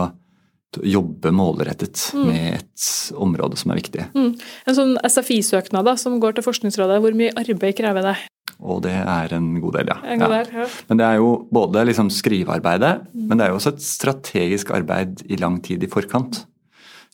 jobbe 0.81 1.33
målrettet 1.35 2.01
med 2.17 2.61
et 2.61 2.87
område 3.19 3.59
som 3.61 3.73
er 3.73 3.81
viktig. 3.83 4.07
Mm. 4.17 4.31
En 4.69 4.79
sånn 4.79 4.95
SFI-søknad 5.05 5.91
som 6.01 6.17
går 6.23 6.39
til 6.39 6.47
Forskningsrådet, 6.47 7.01
hvor 7.05 7.17
mye 7.19 7.35
arbeid 7.37 7.77
krever 7.79 8.07
det? 8.07 8.17
Og 8.63 8.83
det 8.85 8.95
er 8.95 9.35
en 9.35 9.49
god 9.59 9.79
del, 9.79 9.91
ja. 9.91 9.99
En 10.07 10.23
god 10.23 10.33
ja. 10.37 10.39
del, 10.39 10.63
ja. 10.63 10.67
Men 10.89 11.01
det 11.01 11.07
er 11.09 11.19
jo 11.19 11.31
både 11.53 11.85
liksom 11.89 12.11
skrivearbeidet, 12.15 12.93
men 13.13 13.39
det 13.39 13.47
er 13.47 13.53
jo 13.53 13.59
også 13.59 13.75
et 13.75 13.85
strategisk 13.85 14.71
arbeid 14.75 15.25
i 15.27 15.39
lang 15.41 15.59
tid 15.65 15.83
i 15.83 15.91
forkant. 15.91 16.45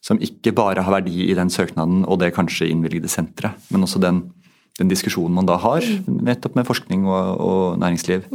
Som 0.05 0.21
ikke 0.23 0.53
bare 0.55 0.85
har 0.85 0.95
verdi 0.95 1.27
i 1.27 1.35
den 1.35 1.51
søknaden 1.51 2.05
og 2.07 2.21
det 2.23 2.35
kanskje 2.37 2.69
innvilgede 2.71 3.11
senteret, 3.11 3.59
men 3.73 3.83
også 3.83 4.01
den, 4.03 4.23
den 4.79 4.93
diskusjonen 4.93 5.35
man 5.41 5.49
da 5.49 5.57
har, 5.59 5.85
nettopp 6.07 6.55
med 6.59 6.69
forskning 6.69 7.09
og, 7.09 7.41
og 7.43 7.81
næringsliv. 7.83 8.29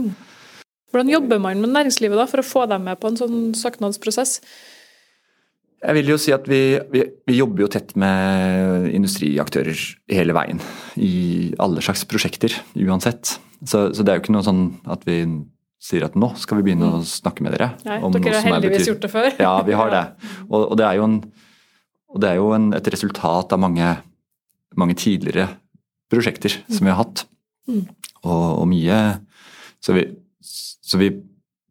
Hvordan 0.91 1.09
jobber 1.09 1.39
man 1.41 1.61
med 1.63 1.71
næringslivet 1.73 2.19
da, 2.19 2.27
for 2.29 2.41
å 2.43 2.45
få 2.45 2.65
dem 2.69 2.83
med 2.89 2.99
på 3.01 3.09
en 3.09 3.19
sånn 3.21 3.37
søknadsprosess? 3.57 4.41
Jeg 5.83 5.97
vil 5.97 6.11
jo 6.13 6.19
si 6.21 6.31
at 6.31 6.45
vi, 6.47 6.61
vi, 6.93 7.01
vi 7.27 7.35
jobber 7.35 7.65
jo 7.65 7.71
tett 7.71 7.91
med 7.99 8.87
industriaktører 8.95 9.79
hele 10.13 10.35
veien. 10.35 10.61
I 10.95 11.51
alle 11.61 11.83
slags 11.83 12.05
prosjekter, 12.07 12.55
uansett. 12.79 13.35
Så, 13.67 13.89
så 13.95 14.03
det 14.03 14.13
er 14.13 14.19
jo 14.19 14.23
ikke 14.23 14.35
noe 14.35 14.45
sånn 14.47 14.63
at 14.91 15.03
vi 15.07 15.17
sier 15.83 16.05
at 16.07 16.15
nå 16.15 16.29
skal 16.39 16.61
vi 16.61 16.69
begynne 16.69 16.87
å 16.87 17.01
snakke 17.07 17.43
med 17.43 17.57
dere. 17.57 17.73
Nei, 17.83 17.99
om 17.99 18.13
noe 18.13 18.23
dere 18.23 18.39
har 18.39 18.45
som 18.45 18.55
heldigvis 18.55 18.91
gjort 18.93 19.03
det 19.03 19.11
før. 19.11 19.29
Ja, 19.43 19.57
vi 19.67 19.75
har 19.75 19.91
det. 19.91 20.05
Og, 20.53 20.61
og 20.61 20.79
det 20.79 20.87
er 20.87 21.01
jo, 21.01 21.09
en, 21.09 21.19
og 22.13 22.23
det 22.23 22.31
er 22.31 22.39
jo 22.39 22.47
en, 22.55 22.71
et 22.77 22.89
resultat 22.95 23.55
av 23.55 23.59
mange, 23.59 23.91
mange 24.79 24.95
tidligere 24.99 25.49
prosjekter 26.13 26.61
som 26.71 26.87
vi 26.87 26.93
har 26.93 27.01
hatt. 27.01 27.25
Mm. 27.67 27.83
Og, 28.23 28.47
og 28.61 28.65
mye 28.71 28.99
så 29.83 29.95
vi, 29.97 30.05
så 30.39 30.99
vi 31.01 31.11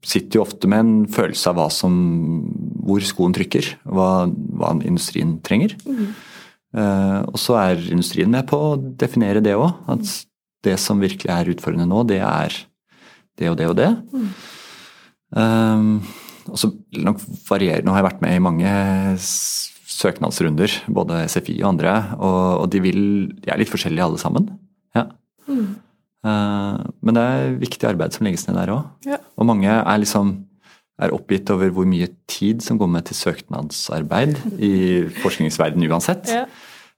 sitter 0.03 0.39
jo 0.39 0.45
ofte 0.45 0.69
med 0.71 0.83
en 0.83 0.95
følelse 1.11 1.51
av 1.51 1.59
hva 1.59 1.69
som, 1.73 1.95
hvor 2.83 3.05
skoen 3.07 3.35
trykker, 3.37 3.69
hva, 3.87 4.27
hva 4.29 4.75
industrien 4.83 5.37
trenger. 5.47 5.77
Mm. 5.87 6.11
Uh, 6.73 7.21
og 7.29 7.39
så 7.41 7.59
er 7.61 7.85
industrien 7.93 8.33
med 8.33 8.49
på 8.49 8.59
å 8.59 8.75
definere 8.79 9.43
det 9.45 9.55
òg. 9.59 9.71
At 9.93 10.07
det 10.67 10.79
som 10.81 11.03
virkelig 11.03 11.31
er 11.35 11.53
utfordrende 11.53 11.89
nå, 11.91 12.03
det 12.09 12.21
er 12.25 12.57
det 13.39 13.53
og 13.53 13.57
det 13.61 13.71
og 13.71 13.79
det. 13.79 13.91
Mm. 14.13 14.29
Uh, 15.39 16.19
og 16.51 16.59
så 16.59 16.73
nok 16.99 17.23
varierer, 17.47 17.85
Nå 17.87 17.95
har 17.95 18.03
jeg 18.03 18.09
vært 18.11 18.25
med 18.25 18.35
i 18.37 18.43
mange 18.43 18.73
søknadsrunder, 19.23 20.75
både 20.91 21.23
SFI 21.31 21.61
og 21.63 21.69
andre, 21.75 21.95
og, 22.19 22.43
og 22.65 22.67
de, 22.73 22.83
vil, 22.83 23.03
de 23.39 23.53
er 23.53 23.61
litt 23.61 23.71
forskjellige 23.71 24.09
alle 24.09 24.21
sammen. 24.21 24.49
Ja. 24.97 25.07
Mm. 25.47 25.77
Eh, 26.25 26.79
men 27.03 27.15
det 27.19 27.23
er 27.23 27.57
viktig 27.63 27.89
arbeid 27.89 28.15
som 28.15 28.27
legges 28.27 28.47
ned 28.49 28.57
der 28.61 28.73
òg. 28.77 28.89
Ja. 29.09 29.19
Og 29.39 29.47
mange 29.49 29.69
er 29.71 29.99
liksom 30.03 30.35
er 31.03 31.11
oppgitt 31.17 31.49
over 31.51 31.71
hvor 31.75 31.87
mye 31.89 32.07
tid 32.31 32.61
som 32.63 32.79
går 32.79 32.91
med 32.93 33.07
til 33.09 33.17
søknadsarbeid 33.19 34.37
i 34.63 34.73
forskningsverdenen 35.23 35.91
uansett. 35.91 36.29
Ja. 36.31 36.45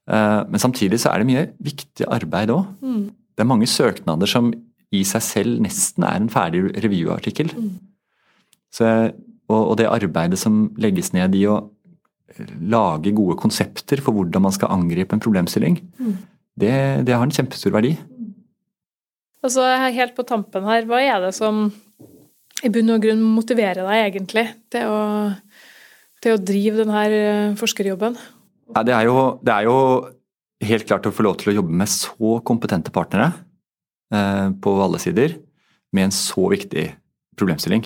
Eh, 0.05 0.41
Men 0.51 0.59
samtidig 0.61 0.99
så 1.01 1.09
er 1.13 1.23
det 1.23 1.29
mye 1.31 1.45
viktig 1.63 2.05
arbeid 2.07 2.49
òg. 2.53 2.65
Mm. 2.85 3.05
Det 3.35 3.41
er 3.43 3.49
mange 3.49 3.65
søknader 3.67 4.29
som 4.29 4.51
i 4.93 5.01
seg 5.03 5.21
selv 5.25 5.59
nesten 5.65 6.03
er 6.07 6.19
en 6.21 6.29
ferdig 6.29 6.61
revyartikkel. 6.83 7.49
Mm. 7.57 7.71
Så, 8.71 8.85
og, 9.49 9.61
og 9.71 9.77
det 9.79 9.87
arbeidet 9.89 10.37
som 10.39 10.69
legges 10.77 11.11
ned 11.15 11.33
i 11.35 11.45
å 11.49 11.57
lage 12.61 13.11
gode 13.15 13.37
konsepter 13.39 14.01
for 14.03 14.11
hvordan 14.15 14.43
man 14.43 14.51
skal 14.55 14.71
angripe 14.75 15.15
en 15.15 15.23
problemstilling, 15.23 15.77
Mm. 15.99 16.15
det, 16.59 16.71
det 17.07 17.13
har 17.15 17.23
en 17.23 17.31
kjempestor 17.31 17.71
verdi. 17.71 17.95
Og 19.45 19.53
så 19.53 19.65
helt 19.93 20.15
på 20.17 20.25
tampen 20.25 20.65
her, 20.65 20.87
hva 20.89 21.01
er 21.05 21.21
det 21.27 21.35
som 21.37 21.67
i 22.65 22.71
bunn 22.73 22.95
og 22.95 23.03
grunn 23.03 23.21
motiverer 23.21 23.85
deg 23.85 24.07
egentlig 24.07 24.47
til 24.73 24.89
å, 24.89 25.01
til 26.23 26.33
å 26.33 26.41
drive 26.41 26.81
denne 26.81 27.03
eh, 27.13 27.55
forskerjobben? 27.59 28.17
Ja, 28.73 28.81
det, 28.87 28.95
er 28.97 29.09
jo, 29.09 29.17
det 29.45 29.53
er 29.53 29.67
jo 29.67 29.77
helt 30.65 30.87
klart 30.89 31.05
å 31.05 31.13
få 31.13 31.27
lov 31.27 31.37
til 31.41 31.51
å 31.51 31.57
jobbe 31.59 31.77
med 31.83 31.91
så 31.91 32.39
kompetente 32.47 32.93
partnere 32.95 33.33
eh, 34.15 34.47
på 34.57 34.75
alle 34.81 35.01
sider, 35.03 35.37
med 35.93 36.09
en 36.09 36.15
så 36.15 36.49
viktig 36.55 36.87
problemstilling. 37.37 37.85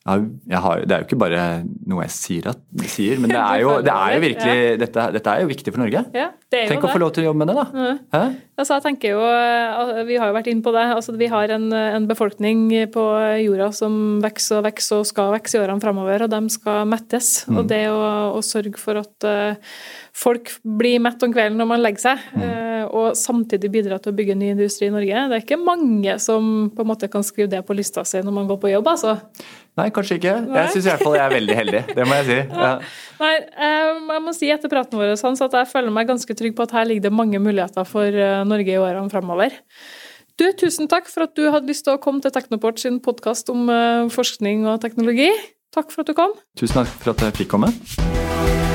Ja, 0.00 0.60
har, 0.64 0.80
det 0.88 0.94
er 0.96 1.02
jo 1.02 1.06
ikke 1.10 1.18
bare 1.20 1.40
noe 1.88 2.06
jeg 2.06 2.12
sier, 2.14 2.46
at, 2.54 2.60
sier 2.88 3.18
men 3.20 3.30
det 3.34 3.40
er 3.40 3.58
jo, 3.60 3.74
det 3.84 3.92
er 3.92 4.14
jo 4.14 4.22
virkelig, 4.24 4.60
dette, 4.80 5.04
dette 5.18 5.34
er 5.34 5.42
jo 5.44 5.50
viktig 5.50 5.74
for 5.74 5.82
Norge. 5.84 6.04
Ja, 6.16 6.30
Tenk 6.50 6.80
å 6.80 6.88
det. 6.88 6.94
få 6.94 7.02
lov 7.02 7.12
til 7.14 7.22
å 7.22 7.28
jobbe 7.28 7.44
med 7.44 7.52
det, 7.52 7.56
da. 7.60 7.90
Ja. 8.16 8.22
Altså, 8.60 8.76
jeg 8.76 8.84
tenker 8.84 9.12
jo, 9.14 9.20
eh, 9.22 10.00
Vi 10.08 10.16
har 10.20 10.30
jo 10.30 10.34
vært 10.34 10.48
inne 10.50 10.64
på 10.64 10.72
det. 10.74 10.82
altså 10.96 11.14
Vi 11.16 11.28
har 11.30 11.52
en, 11.54 11.68
en 11.72 12.08
befolkning 12.08 12.64
på 12.92 13.04
jorda 13.44 13.70
som 13.76 13.94
vokser 14.24 14.58
og 14.58 14.66
vokser 14.66 14.98
og 14.98 15.08
skal 15.08 15.30
vokse 15.36 15.56
i 15.56 15.62
årene 15.62 15.84
fremover, 15.84 16.26
og 16.26 16.32
de 16.32 16.40
skal 16.52 16.88
mettes. 16.88 17.30
Og 17.52 17.62
det 17.70 17.84
å, 17.92 18.00
å 18.34 18.42
sørge 18.44 18.80
for 18.80 19.00
at 19.00 19.28
uh, 19.28 19.70
folk 20.16 20.50
blir 20.64 21.00
mett 21.02 21.22
om 21.22 21.32
kvelden 21.32 21.58
når 21.60 21.68
man 21.70 21.82
legger 21.84 22.10
seg, 22.10 22.26
eh, 22.40 22.84
og 22.90 23.14
samtidig 23.18 23.70
bidra 23.72 24.00
til 24.02 24.12
å 24.12 24.16
bygge 24.16 24.36
ny 24.38 24.50
industri 24.54 24.88
i 24.88 24.94
Norge, 24.94 25.26
det 25.30 25.38
er 25.38 25.44
ikke 25.44 25.60
mange 25.60 26.16
som 26.22 26.70
på 26.74 26.84
en 26.84 26.90
måte 26.90 27.10
kan 27.12 27.24
skrive 27.26 27.50
det 27.52 27.62
på 27.66 27.76
lista 27.76 28.04
si 28.08 28.22
når 28.24 28.34
man 28.34 28.50
går 28.50 28.60
på 28.62 28.72
jobb, 28.72 28.90
altså. 28.90 29.16
Nei, 29.78 29.86
kanskje 29.94 30.18
ikke. 30.18 30.34
Nei. 30.46 30.64
Jeg 30.64 30.74
syns 30.74 30.86
i 30.86 30.90
hvert 30.90 31.04
fall 31.04 31.16
jeg 31.16 31.24
er 31.24 31.34
veldig 31.36 31.56
heldig. 31.60 31.82
Det 31.96 32.06
må 32.08 32.18
jeg 32.20 32.28
si. 32.28 32.38
Ja. 32.60 32.72
Nei, 33.20 33.34
eh, 33.36 34.00
jeg 34.10 34.24
må 34.24 34.34
si 34.36 34.50
etter 34.52 34.72
praten 34.72 34.98
vår 35.00 35.14
så 35.20 35.32
at 35.46 35.56
jeg 35.60 35.70
føler 35.70 35.94
meg 35.94 36.08
ganske 36.10 36.36
trygg 36.36 36.56
på 36.56 36.66
at 36.66 36.74
her 36.76 36.88
ligger 36.88 37.08
det 37.08 37.14
mange 37.14 37.40
muligheter 37.42 37.86
for 37.88 38.08
eh, 38.08 38.40
Norge 38.48 38.74
i 38.74 38.80
årene 38.80 39.12
fremover. 39.12 39.56
Du, 40.40 40.46
tusen 40.56 40.88
takk 40.88 41.08
for 41.12 41.28
at 41.28 41.36
du 41.36 41.44
hadde 41.52 41.68
lyst 41.68 41.84
til 41.84 41.98
å 41.98 42.00
komme 42.00 42.24
til 42.24 42.32
Teknoport 42.32 42.80
sin 42.80 42.96
podkast 43.04 43.52
om 43.52 43.68
forskning 44.14 44.64
og 44.72 44.80
teknologi. 44.80 45.28
Takk 45.76 45.92
for 45.92 46.02
at 46.02 46.10
du 46.10 46.16
kom. 46.16 46.32
Tusen 46.58 46.80
takk 46.80 46.96
for 46.96 47.12
at 47.12 47.28
jeg 47.28 47.42
fikk 47.42 47.54
komme. 47.58 48.69